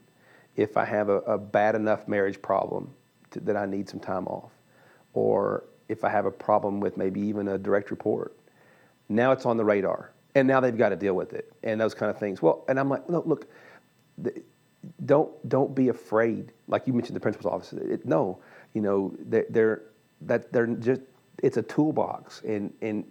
if 0.55 0.77
I 0.77 0.85
have 0.85 1.09
a, 1.09 1.17
a 1.21 1.37
bad 1.37 1.75
enough 1.75 2.07
marriage 2.07 2.41
problem 2.41 2.93
to, 3.31 3.39
that 3.41 3.57
I 3.57 3.65
need 3.65 3.89
some 3.89 3.99
time 3.99 4.27
off, 4.27 4.51
or 5.13 5.65
if 5.89 6.03
I 6.03 6.09
have 6.09 6.25
a 6.25 6.31
problem 6.31 6.79
with 6.79 6.97
maybe 6.97 7.21
even 7.21 7.47
a 7.47 7.57
direct 7.57 7.91
report, 7.91 8.35
now 9.09 9.31
it's 9.31 9.45
on 9.45 9.57
the 9.57 9.65
radar. 9.65 10.11
And 10.35 10.47
now 10.47 10.59
they've 10.59 10.77
got 10.77 10.89
to 10.89 10.95
deal 10.95 11.13
with 11.13 11.33
it 11.33 11.53
and 11.61 11.79
those 11.79 11.93
kind 11.93 12.09
of 12.09 12.17
things. 12.17 12.41
Well, 12.41 12.65
and 12.67 12.79
I'm 12.79 12.89
like, 12.89 13.07
no, 13.07 13.21
look, 13.25 13.47
the, 14.17 14.41
don't 15.05 15.31
don't 15.47 15.73
be 15.75 15.89
afraid. 15.89 16.51
Like 16.67 16.87
you 16.87 16.93
mentioned, 16.93 17.15
the 17.15 17.19
principal's 17.19 17.53
office. 17.53 17.73
It, 17.73 18.05
no, 18.05 18.39
you 18.73 18.81
know 18.81 19.15
they're, 19.19 19.45
they're 19.49 19.81
that 20.21 20.51
they're 20.51 20.67
just 20.67 21.01
it's 21.41 21.57
a 21.57 21.61
toolbox, 21.61 22.41
and 22.41 22.73
and 22.81 23.05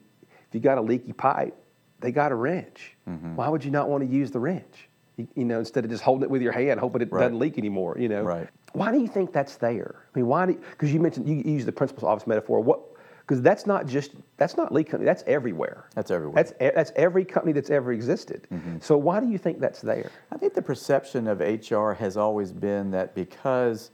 if 0.48 0.54
you 0.54 0.60
got 0.60 0.78
a 0.78 0.80
leaky 0.80 1.12
pipe, 1.12 1.56
they 2.00 2.12
got 2.12 2.32
a 2.32 2.34
wrench. 2.34 2.96
Mm-hmm. 3.08 3.36
Why 3.36 3.48
would 3.48 3.64
you 3.64 3.70
not 3.70 3.88
want 3.88 4.02
to 4.02 4.08
use 4.08 4.30
the 4.30 4.40
wrench? 4.40 4.88
You, 5.16 5.28
you 5.34 5.44
know, 5.44 5.58
instead 5.58 5.84
of 5.84 5.90
just 5.90 6.02
holding 6.02 6.24
it 6.24 6.30
with 6.30 6.42
your 6.42 6.52
hand, 6.52 6.80
hoping 6.80 7.02
it 7.02 7.12
Right. 7.12 7.22
doesn't 7.22 7.38
leak 7.38 7.58
anymore. 7.58 7.96
You 7.98 8.08
know, 8.08 8.22
Right. 8.22 8.48
Why 8.72 8.90
do 8.90 8.98
you 8.98 9.08
think 9.08 9.32
that's 9.32 9.56
there? 9.56 9.96
I 10.14 10.18
mean, 10.18 10.26
why 10.26 10.46
do? 10.46 10.54
Because 10.54 10.92
you 10.92 11.00
mentioned 11.00 11.28
you 11.28 11.36
use 11.36 11.66
the 11.66 11.72
principal's 11.72 12.04
office 12.04 12.26
metaphor. 12.26 12.60
What? 12.60 12.80
Because 13.20 13.42
that's 13.42 13.66
not 13.66 13.86
just 13.86 14.12
that's 14.36 14.56
not 14.56 14.72
Lee 14.72 14.82
Company. 14.82 15.04
That's 15.04 15.22
everywhere. 15.26 15.84
That's 15.94 16.10
everywhere. 16.10 16.42
That's 16.42 16.74
that's 16.74 16.92
every 16.96 17.24
company 17.24 17.52
that's 17.52 17.70
ever 17.70 17.92
existed. 17.92 18.46
Mm-hmm. 18.52 18.78
So 18.80 18.96
why 18.96 19.20
do 19.20 19.28
you 19.28 19.38
think 19.38 19.60
that's 19.60 19.80
there? 19.80 20.10
I 20.30 20.38
think 20.38 20.54
the 20.54 20.62
perception 20.62 21.28
of 21.28 21.40
HR 21.40 21.92
has 21.92 22.16
always 22.16 22.50
been 22.50 22.90
that 22.92 23.14
because 23.14 23.90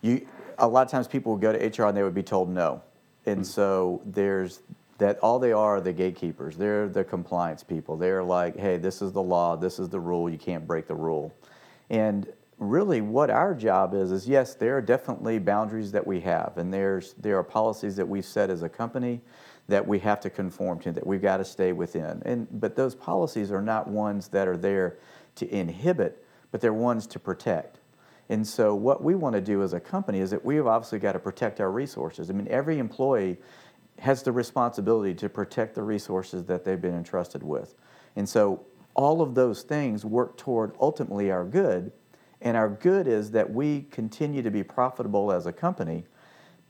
you, 0.00 0.26
a 0.58 0.66
lot 0.66 0.86
of 0.86 0.90
times 0.90 1.08
people 1.08 1.32
would 1.32 1.42
go 1.42 1.52
to 1.52 1.58
HR 1.58 1.88
and 1.88 1.96
they 1.96 2.02
would 2.02 2.14
be 2.14 2.22
told 2.22 2.48
no. 2.48 2.82
And 3.26 3.38
mm-hmm. 3.40 3.44
so 3.44 4.00
there's 4.06 4.60
that 5.02 5.18
all 5.18 5.40
they 5.40 5.50
are 5.50 5.78
are 5.78 5.80
the 5.80 5.92
gatekeepers. 5.92 6.56
They're 6.56 6.88
the 6.88 7.02
compliance 7.02 7.64
people. 7.64 7.96
They're 7.96 8.22
like, 8.22 8.56
hey, 8.56 8.76
this 8.76 9.02
is 9.02 9.10
the 9.10 9.22
law, 9.22 9.56
this 9.56 9.80
is 9.80 9.88
the 9.88 9.98
rule, 9.98 10.30
you 10.30 10.38
can't 10.38 10.64
break 10.64 10.86
the 10.86 10.94
rule. 10.94 11.34
And 11.90 12.32
really 12.58 13.00
what 13.00 13.28
our 13.28 13.52
job 13.52 13.94
is 13.94 14.12
is 14.12 14.28
yes, 14.28 14.54
there 14.54 14.76
are 14.76 14.80
definitely 14.80 15.40
boundaries 15.40 15.90
that 15.90 16.06
we 16.06 16.20
have 16.20 16.52
and 16.56 16.72
there's 16.72 17.14
there 17.14 17.36
are 17.36 17.42
policies 17.42 17.96
that 17.96 18.06
we've 18.06 18.24
set 18.24 18.48
as 18.48 18.62
a 18.62 18.68
company 18.68 19.20
that 19.66 19.84
we 19.84 19.98
have 19.98 20.20
to 20.20 20.30
conform 20.30 20.78
to, 20.78 20.92
that 20.92 21.04
we've 21.04 21.22
got 21.22 21.38
to 21.38 21.44
stay 21.44 21.72
within. 21.72 22.22
And 22.24 22.46
but 22.60 22.76
those 22.76 22.94
policies 22.94 23.50
are 23.50 23.62
not 23.62 23.88
ones 23.88 24.28
that 24.28 24.46
are 24.46 24.56
there 24.56 24.98
to 25.34 25.52
inhibit, 25.52 26.24
but 26.52 26.60
they're 26.60 26.72
ones 26.72 27.08
to 27.08 27.18
protect. 27.18 27.80
And 28.28 28.46
so 28.46 28.74
what 28.76 29.02
we 29.02 29.16
want 29.16 29.34
to 29.34 29.40
do 29.40 29.64
as 29.64 29.72
a 29.72 29.80
company 29.80 30.20
is 30.20 30.30
that 30.30 30.44
we've 30.44 30.66
obviously 30.66 31.00
got 31.00 31.12
to 31.12 31.18
protect 31.18 31.60
our 31.60 31.72
resources. 31.72 32.30
I 32.30 32.34
mean, 32.34 32.46
every 32.48 32.78
employee 32.78 33.38
has 34.02 34.24
the 34.24 34.32
responsibility 34.32 35.14
to 35.14 35.28
protect 35.28 35.76
the 35.76 35.82
resources 35.82 36.44
that 36.46 36.64
they've 36.64 36.80
been 36.80 36.96
entrusted 36.96 37.40
with. 37.40 37.76
And 38.16 38.28
so 38.28 38.66
all 38.94 39.22
of 39.22 39.36
those 39.36 39.62
things 39.62 40.04
work 40.04 40.36
toward 40.36 40.74
ultimately 40.80 41.30
our 41.30 41.44
good. 41.44 41.92
And 42.40 42.56
our 42.56 42.68
good 42.68 43.06
is 43.06 43.30
that 43.30 43.48
we 43.48 43.82
continue 43.92 44.42
to 44.42 44.50
be 44.50 44.64
profitable 44.64 45.30
as 45.30 45.46
a 45.46 45.52
company, 45.52 46.02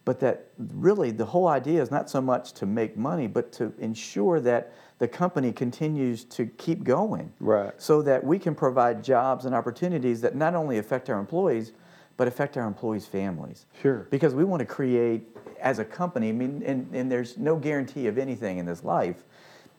but 0.05 0.21
that 0.21 0.49
really 0.59 1.11
the 1.11 1.25
whole 1.25 1.49
idea 1.49 1.81
is 1.81 1.91
not 1.91 2.11
so 2.11 2.21
much 2.21 2.53
to 2.53 2.67
make 2.67 2.99
money, 2.99 3.27
but 3.29 3.51
to 3.53 3.73
ensure 3.79 4.39
that 4.41 4.75
the 4.99 5.09
company 5.09 5.53
continues 5.53 6.25
to 6.25 6.45
keep 6.45 6.85
going. 6.85 7.33
Right. 7.41 7.73
So 7.79 8.03
that 8.03 8.23
we 8.23 8.39
can 8.39 8.55
provide 8.55 9.03
jobs 9.03 9.47
and 9.47 9.55
opportunities 9.55 10.21
that 10.21 10.37
not 10.37 10.55
only 10.55 10.77
affect 10.77 11.09
our 11.09 11.19
employees, 11.19 11.73
but 12.19 12.29
affect 12.29 12.59
our 12.59 12.67
employees' 12.67 13.07
families. 13.07 13.65
Sure. 13.81 14.07
Because 14.11 14.35
we 14.35 14.45
want 14.45 14.61
to 14.61 14.67
create, 14.67 15.27
as 15.63 15.79
a 15.79 15.85
company, 15.85 16.29
I 16.29 16.33
mean, 16.33 16.63
and, 16.67 16.89
and 16.93 17.11
there's 17.11 17.39
no 17.39 17.57
guarantee 17.57 18.09
of 18.09 18.19
anything 18.19 18.59
in 18.59 18.67
this 18.67 18.85
life, 18.85 19.25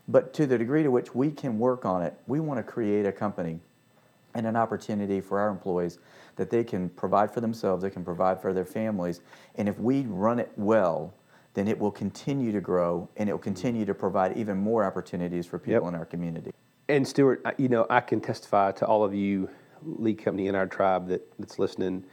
but 0.08 0.34
to 0.34 0.48
the 0.48 0.58
degree 0.58 0.82
to 0.84 0.90
which 0.90 1.14
we 1.14 1.30
can 1.30 1.60
work 1.60 1.86
on 1.86 2.02
it, 2.02 2.18
we 2.26 2.40
want 2.40 2.58
to 2.58 2.64
create 2.64 3.06
a 3.06 3.12
company 3.12 3.60
and 4.34 4.48
an 4.48 4.56
opportunity 4.56 5.22
for 5.22 5.40
our 5.40 5.50
employees 5.50 6.00
that 6.38 6.50
they 6.50 6.64
can 6.64 6.90
provide 6.90 7.32
for 7.32 7.42
themselves, 7.42 7.84
they 7.84 7.90
can 7.90 8.04
provide 8.04 8.42
for 8.42 8.54
their 8.54 8.66
families. 8.66 9.22
And 9.56 9.70
if 9.70 9.78
we 9.80 10.04
run 10.04 10.40
it 10.40 10.52
well, 10.56 11.14
then 11.54 11.68
it 11.68 11.78
will 11.78 11.92
continue 11.92 12.52
to 12.52 12.62
grow 12.62 13.08
and 13.18 13.30
it 13.30 13.32
will 13.32 13.40
continue 13.40 13.86
to 13.86 13.94
provide 13.94 14.36
even 14.36 14.58
more 14.58 14.84
opportunities 14.84 15.46
for 15.46 15.60
people 15.60 15.74
Yep. 15.74 15.84
in 15.90 15.96
our 15.96 16.06
community. 16.06 16.52
And 16.90 17.08
Stewart, 17.08 17.42
I- 17.46 17.54
you 17.58 17.70
know, 17.70 17.86
I 17.90 18.00
can 18.02 18.20
testify 18.20 18.72
to 18.72 18.88
all 18.88 19.04
of 19.04 19.14
you, 19.14 19.50
Lee 19.84 20.16
Company 20.16 20.48
in 20.48 20.56
our 20.56 20.66
tribe 20.66 21.08
that, 21.10 21.22
that's 21.38 21.60
listening. 21.60 22.04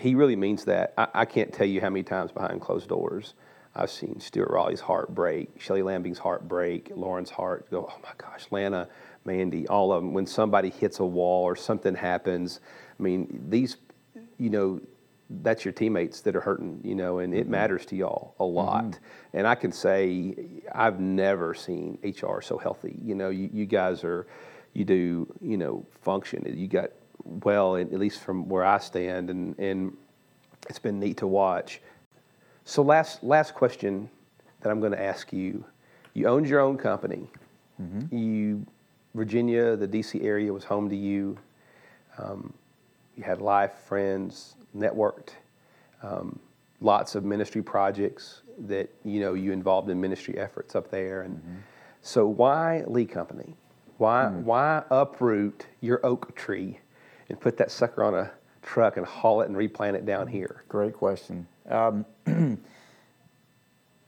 He 0.00 0.14
really 0.14 0.36
means 0.36 0.64
that. 0.64 0.94
I, 0.96 1.08
I 1.14 1.24
can't 1.24 1.52
tell 1.52 1.66
you 1.66 1.80
how 1.80 1.90
many 1.90 2.02
times 2.02 2.32
behind 2.32 2.60
closed 2.60 2.88
doors 2.88 3.34
I've 3.74 3.90
seen 3.90 4.18
Stewart 4.18 4.50
Rawley's 4.50 4.80
heart 4.80 5.14
break, 5.14 5.60
Shelley 5.60 5.82
Lambing's 5.82 6.18
heart 6.18 6.48
break, 6.48 6.90
Lauren's 6.94 7.30
heart 7.30 7.70
go, 7.70 7.88
oh 7.90 8.00
my 8.02 8.10
gosh, 8.18 8.46
Lana, 8.50 8.88
Mandy, 9.24 9.68
all 9.68 9.92
of 9.92 10.02
them. 10.02 10.12
When 10.12 10.26
somebody 10.26 10.70
hits 10.70 10.98
a 10.98 11.04
wall 11.04 11.44
or 11.44 11.54
something 11.54 11.94
happens, 11.94 12.60
I 12.98 13.02
mean, 13.02 13.46
these, 13.48 13.76
you 14.38 14.50
know, 14.50 14.80
that's 15.42 15.64
your 15.64 15.72
teammates 15.72 16.22
that 16.22 16.34
are 16.34 16.40
hurting, 16.40 16.80
you 16.82 16.96
know, 16.96 17.20
and 17.20 17.32
it 17.32 17.42
mm-hmm. 17.42 17.52
matters 17.52 17.86
to 17.86 17.96
y'all 17.96 18.34
a 18.40 18.44
lot. 18.44 18.84
Mm-hmm. 18.84 19.36
And 19.36 19.46
I 19.46 19.54
can 19.54 19.70
say 19.70 20.34
I've 20.74 20.98
never 20.98 21.54
seen 21.54 21.98
HR 22.02 22.40
so 22.40 22.58
healthy. 22.58 22.98
You 23.00 23.14
know, 23.14 23.30
you, 23.30 23.48
you 23.52 23.66
guys 23.66 24.02
are, 24.02 24.26
you 24.72 24.84
do, 24.84 25.32
you 25.40 25.56
know, 25.56 25.86
function. 26.02 26.44
You 26.56 26.66
got 26.66 26.90
well, 27.24 27.76
at 27.76 27.92
least 27.92 28.20
from 28.20 28.48
where 28.48 28.64
I 28.64 28.78
stand, 28.78 29.30
and 29.30 29.58
and 29.58 29.96
it's 30.68 30.78
been 30.78 30.98
neat 31.00 31.18
to 31.18 31.26
watch. 31.26 31.80
So 32.64 32.82
last 32.82 33.22
last 33.22 33.54
question 33.54 34.08
that 34.60 34.70
I'm 34.70 34.80
going 34.80 34.92
to 34.92 35.02
ask 35.02 35.32
you: 35.32 35.64
You 36.14 36.26
owned 36.26 36.48
your 36.48 36.60
own 36.60 36.76
company. 36.76 37.28
You 38.10 38.66
Virginia, 39.14 39.76
the 39.76 39.88
DC 39.88 40.22
area 40.22 40.52
was 40.52 40.64
home 40.64 40.88
to 40.90 40.96
you. 40.96 41.36
Um, 42.18 42.52
you 43.16 43.24
had 43.24 43.40
life, 43.40 43.72
friends, 43.86 44.56
networked, 44.76 45.30
um, 46.02 46.38
lots 46.80 47.14
of 47.14 47.24
ministry 47.24 47.62
projects 47.62 48.42
that 48.66 48.90
you 49.04 49.20
know 49.20 49.34
you 49.34 49.52
involved 49.52 49.90
in 49.90 50.00
ministry 50.00 50.38
efforts 50.38 50.74
up 50.74 50.90
there. 50.90 51.22
And 51.22 51.62
so, 52.02 52.26
why 52.26 52.84
Lee 52.86 53.06
Company? 53.06 53.56
Why 53.98 54.28
why 54.28 54.82
uproot 54.90 55.66
your 55.80 56.04
oak 56.04 56.34
tree 56.34 56.78
and 57.30 57.40
put 57.40 57.56
that 57.56 57.70
sucker 57.70 58.04
on 58.04 58.14
a 58.14 58.30
truck 58.62 58.96
and 58.96 59.06
haul 59.06 59.40
it 59.40 59.48
and 59.48 59.56
replant 59.56 59.96
it 59.96 60.04
down 60.04 60.26
here? 60.26 60.64
Great 60.68 60.92
question. 60.92 61.46
Um, 61.68 62.04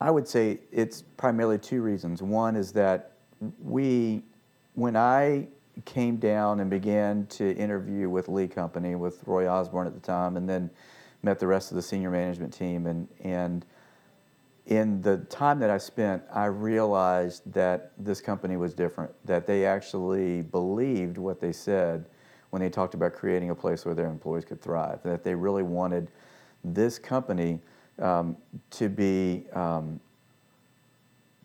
I 0.01 0.11
would 0.11 0.27
say 0.27 0.59
it's 0.71 1.01
primarily 1.17 1.57
two 1.57 1.81
reasons. 1.81 2.21
One 2.21 2.55
is 2.55 2.73
that 2.73 3.13
we, 3.61 4.23
when 4.75 4.95
I 4.95 5.47
came 5.85 6.17
down 6.17 6.59
and 6.59 6.69
began 6.69 7.25
to 7.27 7.55
interview 7.55 8.09
with 8.09 8.27
Lee 8.27 8.47
Company, 8.47 8.95
with 8.95 9.23
Roy 9.25 9.47
Osborne 9.47 9.87
at 9.87 9.93
the 9.93 9.99
time, 9.99 10.37
and 10.37 10.47
then 10.47 10.69
met 11.23 11.39
the 11.39 11.47
rest 11.47 11.71
of 11.71 11.75
the 11.75 11.81
senior 11.81 12.11
management 12.11 12.53
team, 12.53 12.85
and, 12.85 13.07
and 13.23 13.65
in 14.65 15.01
the 15.01 15.17
time 15.29 15.59
that 15.59 15.69
I 15.69 15.77
spent, 15.77 16.23
I 16.33 16.45
realized 16.45 17.51
that 17.53 17.93
this 17.97 18.21
company 18.21 18.57
was 18.57 18.73
different, 18.73 19.11
that 19.25 19.47
they 19.47 19.65
actually 19.65 20.41
believed 20.41 21.17
what 21.17 21.39
they 21.39 21.51
said 21.51 22.05
when 22.53 22.61
they 22.61 22.69
talked 22.69 22.93
about 22.93 23.13
creating 23.13 23.49
a 23.49 23.55
place 23.55 23.83
where 23.83 23.95
their 23.95 24.05
employees 24.05 24.45
could 24.45 24.61
thrive, 24.61 24.99
that 25.01 25.23
they 25.23 25.33
really 25.33 25.63
wanted 25.63 26.07
this 26.63 26.99
company 26.99 27.59
um, 27.97 28.37
to 28.69 28.89
be 28.89 29.45
um, 29.53 29.99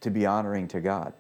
to 0.02 0.10
be 0.10 0.26
honoring 0.26 0.68
to 0.68 0.80
God. 0.80 1.14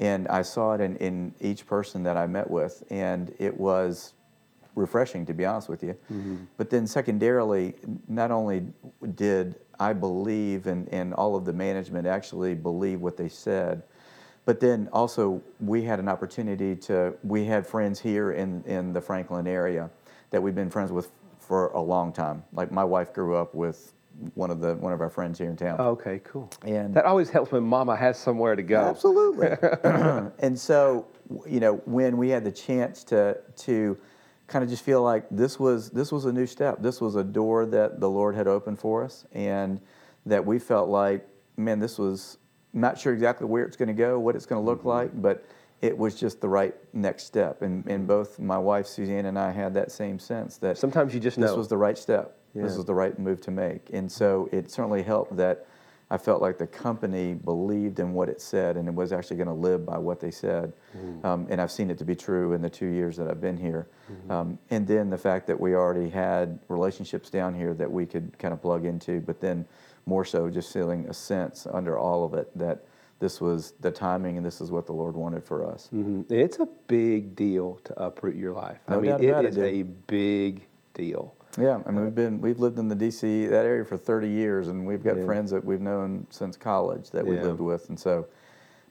And 0.00 0.26
I 0.26 0.42
saw 0.42 0.72
it 0.72 0.80
in, 0.80 0.96
in 0.96 1.32
each 1.40 1.64
person 1.64 2.02
that 2.02 2.16
I 2.16 2.26
met 2.26 2.50
with, 2.50 2.82
and 2.90 3.32
it 3.38 3.56
was 3.56 4.14
refreshing, 4.74 5.24
to 5.26 5.32
be 5.32 5.44
honest 5.44 5.68
with 5.68 5.84
you. 5.84 5.96
But 6.56 6.68
then, 6.68 6.88
secondarily, 6.88 7.74
not 8.08 8.32
only 8.32 8.66
did 9.14 9.54
I 9.78 9.92
believe 9.92 10.66
and, 10.66 10.88
and 10.88 11.14
all 11.14 11.36
of 11.36 11.44
the 11.44 11.52
management 11.52 12.04
actually 12.04 12.54
believe 12.54 13.00
what 13.00 13.16
they 13.16 13.28
said, 13.28 13.84
but 14.44 14.60
then 14.60 14.88
also 14.92 15.42
we 15.60 15.82
had 15.82 15.98
an 15.98 16.08
opportunity 16.08 16.74
to, 16.74 17.14
we 17.22 17.44
had 17.44 17.66
friends 17.66 18.00
here 18.00 18.32
in, 18.32 18.62
in 18.64 18.92
the 18.92 19.00
Franklin 19.00 19.46
area 19.46 19.90
that 20.30 20.42
we've 20.42 20.54
been 20.54 20.70
friends 20.70 20.92
with 20.92 21.10
for 21.38 21.68
a 21.68 21.80
long 21.80 22.12
time. 22.12 22.42
Like 22.52 22.70
my 22.70 22.84
wife 22.84 23.12
grew 23.12 23.34
up 23.34 23.54
with 23.54 23.92
one 24.34 24.50
of 24.50 24.60
the 24.60 24.74
one 24.76 24.92
of 24.92 25.00
our 25.00 25.08
friends 25.08 25.38
here 25.38 25.48
in 25.48 25.56
town. 25.56 25.76
Oh, 25.78 25.90
okay, 25.90 26.20
cool. 26.24 26.50
And- 26.64 26.94
that 26.94 27.06
always 27.06 27.30
helps 27.30 27.52
when 27.52 27.62
Mama 27.62 27.96
has 27.96 28.18
somewhere 28.18 28.54
to 28.54 28.62
go. 28.62 28.80
Absolutely. 28.80 29.48
and 30.38 30.58
so, 30.58 31.06
you 31.46 31.60
know, 31.60 31.76
when 31.86 32.16
we 32.16 32.28
had 32.28 32.44
the 32.44 32.52
chance 32.52 33.02
to 33.04 33.38
to 33.56 33.98
kind 34.46 34.62
of 34.64 34.68
just 34.68 34.84
feel 34.84 35.02
like 35.02 35.24
this 35.30 35.58
was 35.58 35.90
this 35.90 36.12
was 36.12 36.24
a 36.24 36.32
new 36.32 36.46
step. 36.46 36.82
This 36.82 37.00
was 37.00 37.16
a 37.16 37.24
door 37.24 37.66
that 37.66 38.00
the 38.00 38.10
Lord 38.10 38.34
had 38.34 38.46
opened 38.46 38.78
for 38.78 39.04
us, 39.04 39.24
and 39.32 39.80
that 40.26 40.44
we 40.44 40.58
felt 40.58 40.88
like, 40.88 41.26
man, 41.56 41.78
this 41.78 41.98
was 41.98 42.38
not 42.72 42.98
sure 42.98 43.12
exactly 43.12 43.46
where 43.46 43.64
it's 43.64 43.76
going 43.76 43.88
to 43.88 43.94
go, 43.94 44.18
what 44.18 44.36
it's 44.36 44.46
going 44.46 44.62
to 44.62 44.66
look 44.66 44.84
like, 44.84 45.10
but 45.20 45.44
it 45.80 45.96
was 45.96 46.14
just 46.14 46.40
the 46.40 46.48
right 46.48 46.74
next 46.92 47.24
step. 47.24 47.62
And 47.62 47.86
and 47.86 48.06
both 48.06 48.38
my 48.38 48.58
wife 48.58 48.86
Suzanne 48.86 49.26
and 49.26 49.38
I 49.38 49.50
had 49.50 49.74
that 49.74 49.90
same 49.90 50.18
sense 50.18 50.58
that 50.58 50.78
Sometimes 50.78 51.14
you 51.14 51.20
just 51.20 51.38
this 51.38 51.50
know. 51.50 51.56
was 51.56 51.68
the 51.68 51.78
right 51.78 51.96
step. 51.96 52.36
This 52.54 52.76
was 52.76 52.84
the 52.84 52.94
right 52.94 53.16
move 53.18 53.40
to 53.42 53.50
make. 53.50 53.90
And 53.92 54.10
so 54.10 54.48
it 54.50 54.70
certainly 54.70 55.02
helped 55.02 55.36
that 55.36 55.66
I 56.12 56.18
felt 56.18 56.42
like 56.42 56.58
the 56.58 56.66
company 56.66 57.34
believed 57.34 58.00
in 58.00 58.12
what 58.12 58.28
it 58.28 58.40
said 58.40 58.76
and 58.76 58.88
it 58.88 58.94
was 58.94 59.12
actually 59.12 59.36
going 59.36 59.48
to 59.48 59.54
live 59.54 59.86
by 59.86 59.96
what 59.96 60.18
they 60.18 60.32
said. 60.32 60.72
Mm. 60.96 61.24
Um, 61.24 61.46
and 61.48 61.60
I've 61.60 61.70
seen 61.70 61.88
it 61.90 61.98
to 61.98 62.04
be 62.04 62.16
true 62.16 62.52
in 62.52 62.60
the 62.60 62.68
two 62.68 62.88
years 62.88 63.16
that 63.18 63.28
I've 63.28 63.40
been 63.40 63.56
here. 63.56 63.86
Mm-hmm. 64.10 64.30
Um, 64.32 64.58
and 64.70 64.88
then 64.88 65.08
the 65.08 65.18
fact 65.18 65.46
that 65.46 65.60
we 65.60 65.76
already 65.76 66.10
had 66.10 66.58
relationships 66.66 67.30
down 67.30 67.54
here 67.54 67.74
that 67.74 67.90
we 67.90 68.06
could 68.06 68.36
kind 68.40 68.52
of 68.52 68.60
plug 68.60 68.84
into, 68.84 69.20
but 69.20 69.40
then 69.40 69.64
more 70.10 70.24
so 70.24 70.50
just 70.50 70.72
feeling 70.72 71.06
a 71.08 71.14
sense 71.14 71.66
under 71.72 71.96
all 71.96 72.24
of 72.24 72.34
it 72.34 72.50
that 72.58 72.84
this 73.20 73.40
was 73.40 73.74
the 73.80 73.90
timing 73.92 74.36
and 74.36 74.44
this 74.44 74.60
is 74.60 74.70
what 74.72 74.86
the 74.86 74.92
Lord 74.92 75.14
wanted 75.14 75.44
for 75.44 75.64
us. 75.64 75.88
Mhm. 75.94 76.28
It's 76.30 76.58
a 76.58 76.66
big 76.88 77.36
deal 77.36 77.78
to 77.84 78.02
uproot 78.02 78.34
your 78.34 78.52
life. 78.52 78.80
I 78.88 78.94
No 78.94 79.00
mean, 79.00 79.10
doubt 79.12 79.44
it 79.44 79.44
it, 79.44 79.44
is 79.50 79.58
a 79.58 79.82
big 79.84 80.66
deal. 80.94 81.34
Yeah, 81.58 81.80
I 81.86 81.90
mean 81.92 82.04
we've 82.04 82.14
been 82.14 82.40
we've 82.40 82.58
lived 82.58 82.78
in 82.78 82.88
the 82.88 82.96
DC 82.96 83.46
that 83.50 83.64
area 83.66 83.84
for 83.84 83.96
30 83.96 84.28
years, 84.28 84.68
and 84.68 84.86
we've 84.86 85.02
got 85.04 85.16
Yeah. 85.16 85.24
friends 85.24 85.50
that 85.52 85.64
we've 85.64 85.80
known 85.80 86.26
since 86.30 86.56
college 86.56 87.10
that 87.10 87.24
we 87.26 87.36
Yeah. 87.36 87.42
lived 87.44 87.60
with, 87.60 87.88
and 87.88 87.98
so. 87.98 88.26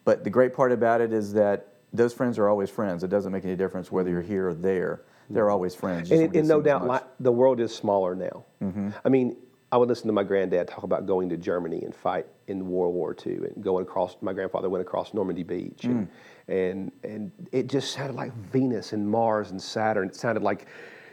But 0.04 0.24
the 0.24 0.30
great 0.30 0.54
part 0.54 0.72
about 0.72 1.00
it 1.02 1.12
is 1.12 1.32
that 1.34 1.66
those 1.92 2.14
friends 2.14 2.38
are 2.38 2.48
always 2.48 2.70
friends. 2.70 3.02
It 3.04 3.10
doesn't 3.10 3.32
make 3.32 3.44
any 3.44 3.56
difference 3.56 3.92
whether 3.92 4.08
you're 4.10 4.22
here 4.34 4.48
or 4.48 4.54
there. 4.54 5.02
They're 5.28 5.50
always 5.50 5.74
friends. 5.74 6.10
And, 6.10 6.22
and 6.22 6.48
no 6.48 6.60
to 6.60 6.64
see 6.64 6.70
them 6.70 6.86
doubt, 6.88 7.12
the 7.20 7.32
world 7.32 7.60
is 7.60 7.74
smaller 7.74 8.14
now. 8.14 8.44
Mm-hmm. 8.62 8.88
I 9.04 9.08
mean, 9.08 9.36
I 9.72 9.76
would 9.76 9.88
listen 9.88 10.08
to 10.08 10.12
my 10.12 10.24
granddad 10.24 10.66
talk 10.66 10.82
about 10.82 11.06
going 11.06 11.28
to 11.28 11.36
Germany 11.36 11.82
and 11.84 11.94
fight 11.94 12.26
in 12.48 12.68
World 12.68 12.94
War 12.94 13.14
II 13.24 13.34
and 13.34 13.62
going 13.62 13.84
across. 13.84 14.16
My 14.20 14.32
grandfather 14.32 14.68
went 14.68 14.82
across 14.82 15.14
Normandy 15.14 15.44
Beach, 15.44 15.84
and 15.84 16.08
Mm. 16.08 16.10
and 16.48 16.92
and 17.04 17.32
it 17.52 17.68
just 17.68 17.92
sounded 17.92 18.16
like 18.16 18.32
Venus 18.34 18.92
and 18.92 19.08
Mars 19.08 19.52
and 19.52 19.62
Saturn. 19.62 20.08
It 20.08 20.16
sounded 20.16 20.42
like 20.42 20.66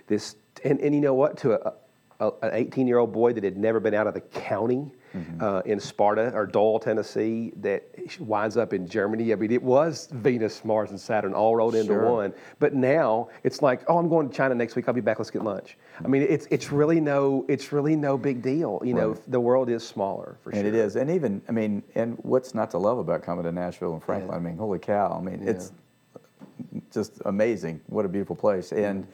this. 0.08 0.36
And, 0.64 0.80
and 0.80 0.96
you 0.96 1.02
know 1.02 1.14
what? 1.14 1.38
To 1.38 1.54
a, 1.54 1.74
a, 2.20 2.32
an 2.42 2.50
18 2.54 2.88
year 2.88 2.98
old 2.98 3.14
boy 3.14 3.34
that 3.34 3.44
had 3.44 3.58
never 3.58 3.80
been 3.80 3.94
out 3.94 4.08
of 4.08 4.16
the 4.16 4.22
county 4.22 4.92
Mm-hmm. 5.18 5.44
uh, 5.44 5.60
in 5.62 5.80
Sparta 5.80 6.32
or 6.34 6.46
Doyle, 6.46 6.80
Tennessee, 6.80 7.54
that 7.58 7.84
winds 8.20 8.58
up 8.58 8.74
in 8.74 8.88
Germany. 8.88 9.34
I 9.34 9.36
mean, 9.36 9.52
it 9.52 9.62
was 9.64 10.08
Venus, 10.12 10.64
Mars, 10.64 10.92
and 10.92 11.00
Saturn 11.00 11.34
all 11.34 11.56
rolled 11.56 11.76
into 11.76 11.94
Sure. 11.94 12.12
one. 12.12 12.34
But 12.60 12.74
now 12.74 13.30
it's 13.44 13.62
like, 13.62 13.84
oh, 13.88 13.98
I'm 13.98 14.10
going 14.10 14.30
to 14.30 14.36
China 14.36 14.56
next 14.56 14.76
week. 14.76 14.88
I'll 14.88 14.94
be 14.94 15.02
back. 15.02 15.20
Let's 15.20 15.32
get 15.32 15.44
lunch. 15.44 15.78
I 16.04 16.08
mean, 16.08 16.22
it's 16.22 16.48
it's 16.52 16.72
really 16.72 17.00
no 17.00 17.46
it's 17.48 17.72
really 17.72 17.96
no 17.96 18.18
big 18.18 18.42
deal. 18.42 18.82
You 18.84 18.94
know, 18.94 19.14
the 19.28 19.40
world 19.40 19.70
is 19.70 19.86
smaller 19.86 20.38
for 20.44 20.52
And 20.52 20.58
sure. 20.60 20.68
And 20.68 20.76
it 20.76 20.80
is, 20.80 20.96
and 20.96 21.10
even 21.10 21.42
I 21.50 21.52
mean, 21.52 21.84
and 21.96 22.18
what's 22.24 22.54
not 22.54 22.72
to 22.72 22.78
love 22.78 22.98
about 23.00 23.24
coming 23.24 23.44
to 23.46 23.52
Nashville 23.52 23.94
and 23.94 24.04
Franklin? 24.04 24.36
I 24.36 24.40
mean, 24.40 24.58
holy 24.58 24.80
cow! 24.80 25.18
I 25.18 25.22
mean, 25.22 25.48
it's 25.48 25.72
just 26.92 27.22
amazing. 27.26 27.82
What 27.88 28.06
a 28.06 28.10
beautiful 28.10 28.36
place. 28.36 28.72
And 28.72 29.08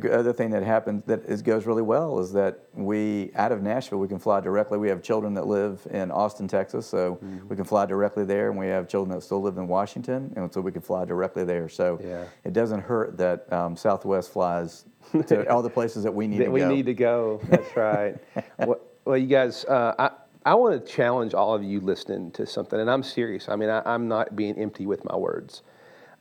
the 0.00 0.18
other 0.18 0.32
thing 0.32 0.50
that 0.50 0.62
happens 0.62 1.02
that 1.06 1.24
is, 1.24 1.42
goes 1.42 1.66
really 1.66 1.82
well 1.82 2.18
is 2.18 2.32
that 2.32 2.60
we 2.74 3.30
out 3.36 3.52
of 3.52 3.62
Nashville 3.62 3.98
we 3.98 4.08
can 4.08 4.18
fly 4.18 4.40
directly. 4.40 4.78
We 4.78 4.88
have 4.88 5.02
children 5.02 5.34
that 5.34 5.46
live 5.46 5.86
in 5.90 6.10
Austin, 6.10 6.48
Texas, 6.48 6.86
so 6.86 7.16
Mm-hmm. 7.22 7.48
we 7.48 7.56
can 7.56 7.64
fly 7.64 7.84
directly 7.86 8.24
there, 8.24 8.48
and 8.50 8.58
we 8.58 8.66
have 8.68 8.88
children 8.88 9.14
that 9.16 9.22
still 9.22 9.42
live 9.42 9.58
in 9.58 9.68
Washington, 9.68 10.32
and 10.36 10.52
so 10.52 10.60
we 10.60 10.72
can 10.72 10.82
fly 10.82 11.04
directly 11.04 11.44
there. 11.44 11.68
So 11.68 12.00
Yeah. 12.02 12.24
it 12.44 12.52
doesn't 12.52 12.80
hurt 12.80 13.16
that 13.18 13.52
um, 13.52 13.76
Southwest 13.76 14.32
flies 14.32 14.84
to 15.26 15.48
all 15.52 15.62
the 15.62 15.70
places 15.70 16.02
that 16.04 16.14
we 16.14 16.26
need 16.26 16.38
that 16.40 16.44
to 16.46 16.50
we 16.50 16.60
go. 16.60 16.68
need 16.74 16.86
to 16.86 16.94
go. 16.94 17.40
That's 17.48 17.76
right. 17.76 18.16
well, 18.58 18.80
well, 19.04 19.16
you 19.18 19.26
guys, 19.26 19.64
uh, 19.66 19.94
I 19.98 20.10
I 20.44 20.54
want 20.54 20.84
to 20.84 20.92
challenge 20.92 21.34
all 21.34 21.54
of 21.54 21.62
you 21.62 21.80
listening 21.80 22.30
to 22.32 22.46
something, 22.46 22.80
and 22.80 22.90
I'm 22.90 23.02
serious. 23.02 23.48
I 23.48 23.56
mean, 23.56 23.68
I, 23.68 23.82
I'm 23.84 24.08
not 24.08 24.34
being 24.34 24.58
empty 24.58 24.86
with 24.86 25.04
my 25.04 25.14
words. 25.16 25.62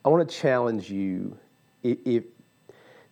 I 0.05 0.09
want 0.09 0.27
to 0.27 0.35
challenge 0.35 0.89
you 0.91 1.37
if, 1.83 1.97
if 2.05 2.23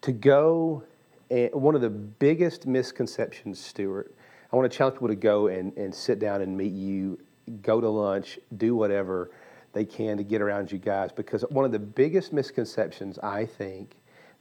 to 0.02 0.12
go. 0.12 0.84
And 1.30 1.54
one 1.54 1.76
of 1.76 1.82
the 1.82 1.90
biggest 1.90 2.66
misconceptions, 2.66 3.60
Stewart. 3.60 4.14
I 4.52 4.56
want 4.56 4.72
to 4.72 4.76
challenge 4.76 4.96
people 4.96 5.10
to 5.10 5.16
go 5.16 5.48
and, 5.48 5.76
and 5.78 5.94
sit 5.94 6.20
down 6.20 6.42
and 6.42 6.58
meet 6.58 6.72
you, 6.72 7.20
go 7.62 7.80
to 7.80 7.90
lunch, 7.90 8.40
do 8.58 8.76
whatever 8.76 9.30
they 9.74 9.86
can 9.86 10.18
to 10.18 10.24
get 10.24 10.42
around 10.42 10.72
you 10.72 10.80
guys. 10.80 11.12
Because 11.12 11.44
one 11.50 11.66
of 11.66 11.72
the 11.72 11.80
biggest 11.80 12.34
misconceptions 12.34 13.20
I 13.20 13.46
think 13.46 13.96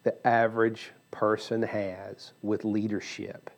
the 0.05 0.27
average 0.27 0.93
person 1.11 1.63
has 1.63 2.33
with 2.43 2.65
leadership 2.65 3.51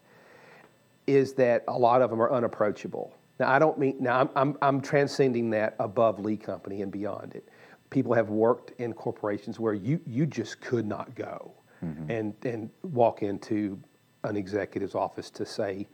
is 1.06 1.34
that 1.34 1.64
a 1.68 1.78
lot 1.78 2.02
of 2.02 2.10
them 2.10 2.20
are 2.20 2.32
unapproachable. 2.32 3.14
Now, 3.38 3.50
I 3.50 3.58
don't 3.58 3.78
mean, 3.78 3.96
now 4.00 4.20
I'm, 4.20 4.30
I'm, 4.34 4.58
I'm 4.60 4.80
transcending 4.80 5.50
that 5.50 5.76
above 5.78 6.18
Lee 6.18 6.36
Company 6.36 6.82
and 6.82 6.90
beyond 6.90 7.34
it. 7.34 7.48
People 7.90 8.12
have 8.14 8.28
worked 8.28 8.78
in 8.80 8.92
corporations 8.92 9.58
where 9.58 9.74
you, 9.74 10.00
you 10.06 10.26
just 10.26 10.60
could 10.60 10.86
not 10.86 11.14
go 11.14 11.52
Mm-hmm. 11.85 12.11
and, 12.11 12.35
and 12.45 12.71
walk 12.83 13.23
into 13.23 13.81
an 14.25 14.37
executive's 14.37 14.95
office 14.95 15.31
to 15.31 15.47
say, 15.47 15.88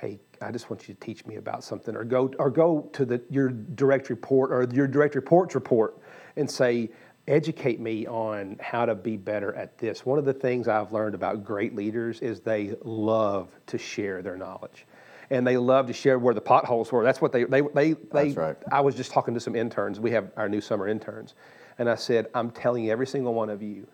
hey, 0.00 0.18
I 0.42 0.50
just 0.50 0.70
want 0.70 0.88
you 0.88 0.94
to 0.94 1.00
teach 1.00 1.24
me 1.26 1.36
about 1.36 1.64
something, 1.64 1.96
or 1.96 2.04
go 2.04 2.32
or 2.38 2.50
go 2.50 2.88
to 2.92 3.04
the 3.04 3.22
your 3.30 3.48
direct 3.48 4.10
report 4.10 4.50
or 4.52 4.66
your 4.74 4.86
direct 4.86 5.14
reports 5.14 5.54
report 5.54 5.98
and 6.36 6.50
say, 6.50 6.90
educate 7.28 7.80
me 7.80 8.06
on 8.06 8.56
how 8.60 8.84
to 8.84 8.94
be 8.94 9.16
better 9.16 9.54
at 9.54 9.78
this. 9.78 10.04
One 10.04 10.18
of 10.18 10.24
the 10.24 10.32
things 10.32 10.68
I've 10.68 10.92
learned 10.92 11.14
about 11.14 11.44
great 11.44 11.74
leaders 11.74 12.20
is 12.20 12.40
they 12.40 12.74
love 12.82 13.48
to 13.66 13.78
share 13.78 14.22
their 14.22 14.36
knowledge. 14.36 14.86
And 15.30 15.46
they 15.46 15.56
love 15.56 15.86
to 15.86 15.92
share 15.92 16.18
where 16.18 16.34
the 16.34 16.40
potholes 16.40 16.90
were. 16.90 17.04
That's 17.04 17.20
what 17.20 17.32
they 17.32 17.44
they 17.44 17.60
they, 17.60 17.92
they 17.92 17.94
That's 18.12 18.36
right. 18.36 18.56
I 18.72 18.80
was 18.80 18.94
just 18.94 19.12
talking 19.12 19.34
to 19.34 19.40
some 19.40 19.54
interns. 19.54 20.00
We 20.00 20.10
have 20.10 20.32
our 20.36 20.48
new 20.48 20.60
summer 20.60 20.88
interns. 20.88 21.34
And 21.78 21.88
I 21.88 21.94
said, 21.94 22.26
I'm 22.34 22.50
telling 22.50 22.90
every 22.90 23.06
single 23.06 23.32
one 23.32 23.48
of 23.48 23.62
you, 23.62 23.86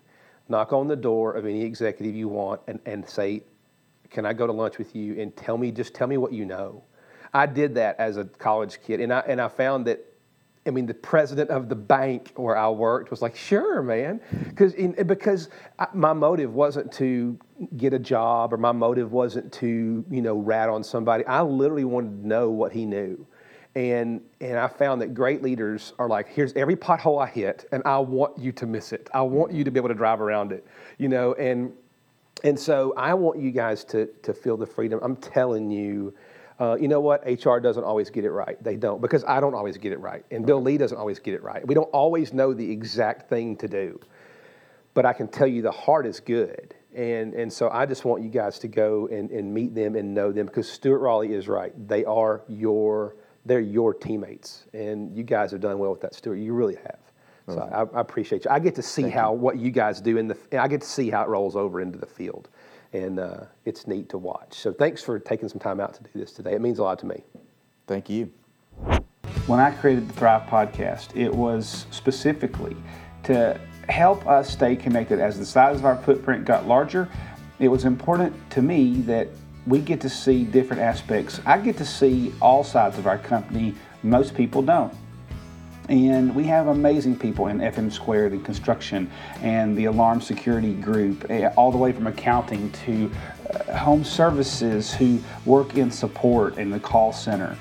knock 0.48 0.72
on 0.72 0.88
the 0.88 0.96
door 0.96 1.32
of 1.32 1.46
any 1.46 1.62
executive 1.62 2.14
you 2.14 2.28
want 2.28 2.60
and, 2.66 2.80
and 2.86 3.08
say, 3.08 3.42
Can 4.10 4.26
I 4.26 4.32
go 4.32 4.46
to 4.46 4.52
lunch 4.52 4.78
with 4.78 4.94
you? 4.94 5.20
And 5.20 5.34
tell 5.36 5.58
me, 5.58 5.70
just 5.70 5.94
tell 5.94 6.06
me 6.06 6.16
what 6.16 6.32
you 6.32 6.44
know. 6.44 6.82
I 7.34 7.46
did 7.46 7.74
that 7.74 7.96
as 7.98 8.16
a 8.16 8.24
college 8.24 8.80
kid, 8.82 9.00
and 9.00 9.12
I, 9.12 9.20
and 9.20 9.40
I 9.40 9.48
found 9.48 9.86
that 9.86 10.00
I 10.66 10.70
mean, 10.70 10.86
the 10.86 10.94
president 10.94 11.50
of 11.50 11.68
the 11.68 11.76
bank 11.76 12.32
where 12.34 12.56
I 12.56 12.68
worked 12.68 13.10
was 13.10 13.22
like, 13.22 13.36
"Sure, 13.36 13.82
man," 13.82 14.20
because 14.48 14.74
because 14.74 15.48
I, 15.78 15.86
my 15.94 16.12
motive 16.12 16.54
wasn't 16.54 16.92
to 16.94 17.38
get 17.76 17.92
a 17.92 17.98
job 17.98 18.52
or 18.52 18.56
my 18.56 18.72
motive 18.72 19.12
wasn't 19.12 19.52
to 19.54 20.04
you 20.10 20.22
know 20.22 20.36
rat 20.36 20.68
on 20.68 20.82
somebody. 20.82 21.24
I 21.26 21.42
literally 21.42 21.84
wanted 21.84 22.22
to 22.22 22.26
know 22.26 22.50
what 22.50 22.72
he 22.72 22.84
knew, 22.84 23.26
and 23.76 24.22
and 24.40 24.58
I 24.58 24.66
found 24.66 25.02
that 25.02 25.14
great 25.14 25.42
leaders 25.42 25.92
are 25.98 26.08
like, 26.08 26.28
"Here's 26.28 26.52
every 26.54 26.74
pothole 26.74 27.22
I 27.22 27.28
hit, 27.28 27.68
and 27.70 27.82
I 27.84 27.98
want 27.98 28.38
you 28.38 28.50
to 28.52 28.66
miss 28.66 28.92
it. 28.92 29.08
I 29.14 29.22
want 29.22 29.52
you 29.52 29.62
to 29.62 29.70
be 29.70 29.78
able 29.78 29.90
to 29.90 29.94
drive 29.94 30.20
around 30.20 30.50
it, 30.50 30.66
you 30.98 31.08
know." 31.08 31.34
And 31.34 31.72
and 32.42 32.58
so 32.58 32.94
I 32.96 33.14
want 33.14 33.38
you 33.38 33.52
guys 33.52 33.84
to 33.84 34.06
to 34.22 34.32
feel 34.32 34.56
the 34.56 34.66
freedom. 34.66 34.98
I'm 35.02 35.16
telling 35.16 35.70
you 35.70 36.14
uh, 36.58 36.76
you 36.80 36.88
know 36.88 37.00
what? 37.00 37.22
HR 37.26 37.58
doesn't 37.58 37.84
always 37.84 38.08
get 38.08 38.24
it 38.24 38.30
right. 38.30 38.62
They 38.64 38.76
don't, 38.76 39.02
because 39.02 39.24
I 39.24 39.40
don't 39.40 39.54
always 39.54 39.76
get 39.76 39.92
it 39.92 40.00
right. 40.00 40.24
And 40.30 40.46
Bill 40.46 40.62
Lee 40.62 40.78
doesn't 40.78 40.96
always 40.96 41.18
get 41.18 41.34
it 41.34 41.42
right. 41.42 41.66
We 41.66 41.74
don't 41.74 41.90
always 41.90 42.32
know 42.32 42.54
the 42.54 42.70
exact 42.70 43.28
thing 43.28 43.56
to 43.58 43.68
do. 43.68 44.00
But 44.94 45.04
I 45.04 45.12
can 45.12 45.28
tell 45.28 45.46
you 45.46 45.60
the 45.60 45.70
heart 45.70 46.06
is 46.06 46.18
good. 46.18 46.74
And, 46.94 47.34
and 47.34 47.52
so 47.52 47.68
I 47.68 47.84
just 47.84 48.06
want 48.06 48.22
you 48.22 48.30
guys 48.30 48.58
to 48.60 48.68
go 48.68 49.06
and, 49.08 49.30
and 49.30 49.52
meet 49.52 49.74
them 49.74 49.96
and 49.96 50.14
know 50.14 50.32
them 50.32 50.46
because 50.46 50.66
Stewart 50.66 51.02
Rawley 51.02 51.34
is 51.34 51.46
right. 51.46 51.74
They 51.86 52.06
are 52.06 52.42
your, 52.48 53.16
they're 53.46 53.60
your 53.60 53.94
teammates. 53.94 54.64
And 54.74 55.16
you 55.16 55.22
guys 55.22 55.52
have 55.52 55.60
done 55.60 55.78
well 55.78 55.90
with 55.90 56.00
that, 56.02 56.14
Stewart. 56.14 56.38
You 56.38 56.52
really 56.52 56.76
have. 56.76 56.98
So 57.48 57.60
I, 57.60 57.82
I 57.96 58.00
appreciate 58.00 58.44
you. 58.44 58.50
I 58.50 58.58
get 58.58 58.74
to 58.74 58.82
see 58.82 59.08
how 59.08 59.32
what 59.32 59.56
you 59.56 59.70
guys 59.70 60.00
do 60.00 60.18
in 60.18 60.26
the, 60.26 60.36
I 60.60 60.66
get 60.66 60.80
to 60.80 60.86
see 60.86 61.10
how 61.10 61.22
it 61.22 61.28
rolls 61.28 61.54
over 61.54 61.80
into 61.80 61.96
the 61.96 62.06
field 62.06 62.48
and 62.92 63.20
uh, 63.20 63.44
it's 63.64 63.86
neat 63.86 64.08
to 64.08 64.18
watch. 64.18 64.54
So 64.54 64.72
thanks 64.72 65.02
for 65.02 65.18
taking 65.20 65.48
some 65.48 65.60
time 65.60 65.78
out 65.78 65.94
to 65.94 66.02
do 66.02 66.10
this 66.14 66.32
today. 66.32 66.54
It 66.54 66.60
means 66.60 66.80
a 66.80 66.82
lot 66.82 66.98
to 67.00 67.06
me. 67.06 67.22
Thank 67.86 68.10
you. 68.10 68.32
When 69.46 69.60
I 69.60 69.70
created 69.70 70.08
the 70.08 70.12
Thrive 70.14 70.48
podcast, 70.48 71.16
it 71.16 71.32
was 71.32 71.86
specifically 71.92 72.76
to 73.24 73.60
help 73.88 74.26
us 74.26 74.50
stay 74.50 74.74
connected. 74.74 75.20
As 75.20 75.38
the 75.38 75.46
size 75.46 75.76
of 75.76 75.84
our 75.84 75.96
footprint 75.96 76.44
got 76.44 76.66
larger, 76.66 77.08
it 77.60 77.68
was 77.68 77.84
important 77.84 78.34
to 78.50 78.62
me 78.62 79.00
that 79.02 79.28
we 79.66 79.80
get 79.80 80.00
to 80.02 80.08
see 80.08 80.44
different 80.44 80.82
aspects. 80.82 81.40
I 81.44 81.58
get 81.58 81.76
to 81.78 81.84
see 81.84 82.32
all 82.40 82.62
sides 82.62 82.98
of 82.98 83.06
our 83.06 83.18
company, 83.18 83.74
most 84.02 84.34
people 84.34 84.62
don't. 84.62 84.94
And 85.88 86.34
we 86.34 86.44
have 86.44 86.66
amazing 86.66 87.16
people 87.16 87.46
in 87.46 87.58
FM 87.58 87.92
Squared 87.92 88.32
and 88.32 88.44
construction 88.44 89.10
and 89.40 89.76
the 89.76 89.84
alarm 89.84 90.20
security 90.20 90.74
group, 90.74 91.30
eh, 91.30 91.48
all 91.56 91.70
the 91.70 91.78
way 91.78 91.92
from 91.92 92.08
accounting 92.08 92.72
to 92.72 93.10
uh, 93.50 93.76
home 93.76 94.02
services 94.02 94.92
who 94.92 95.20
work 95.44 95.76
in 95.76 95.90
support 95.90 96.58
in 96.58 96.70
the 96.70 96.80
call 96.80 97.12
center. 97.12 97.56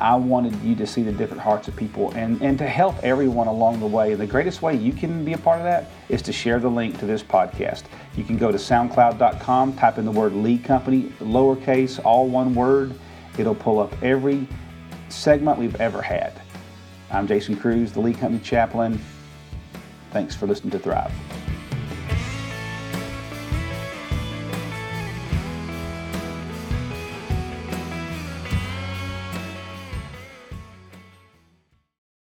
I 0.00 0.14
wanted 0.14 0.54
you 0.62 0.74
to 0.76 0.86
see 0.86 1.02
the 1.02 1.12
different 1.12 1.42
hearts 1.42 1.68
of 1.68 1.76
people 1.76 2.12
and, 2.12 2.40
and 2.42 2.58
to 2.58 2.66
help 2.66 3.02
everyone 3.02 3.46
along 3.46 3.80
the 3.80 3.86
way. 3.86 4.12
And 4.12 4.20
the 4.20 4.26
greatest 4.26 4.60
way 4.60 4.74
you 4.74 4.92
can 4.92 5.24
be 5.24 5.32
a 5.32 5.38
part 5.38 5.58
of 5.58 5.64
that 5.64 5.90
is 6.08 6.20
to 6.22 6.32
share 6.32 6.58
the 6.58 6.68
link 6.68 6.98
to 6.98 7.06
this 7.06 7.22
podcast. 7.22 7.84
You 8.14 8.24
can 8.24 8.36
go 8.36 8.52
to 8.52 8.58
soundcloud.com, 8.58 9.76
type 9.76 9.98
in 9.98 10.04
the 10.04 10.10
word 10.10 10.34
Lee 10.34 10.58
Company, 10.58 11.04
lowercase, 11.20 12.02
all 12.04 12.28
one 12.28 12.54
word. 12.54 12.94
It'll 13.38 13.54
pull 13.54 13.80
up 13.80 13.94
every 14.02 14.46
segment 15.08 15.58
we've 15.58 15.80
ever 15.80 16.02
had. 16.02 16.40
I'm 17.10 17.26
Jason 17.26 17.56
Cruz, 17.56 17.92
the 17.92 18.00
Lee 18.00 18.12
Company 18.12 18.42
chaplain. 18.42 19.00
Thanks 20.10 20.34
for 20.34 20.46
listening 20.46 20.72
to 20.72 20.78
Thrive. 20.78 21.12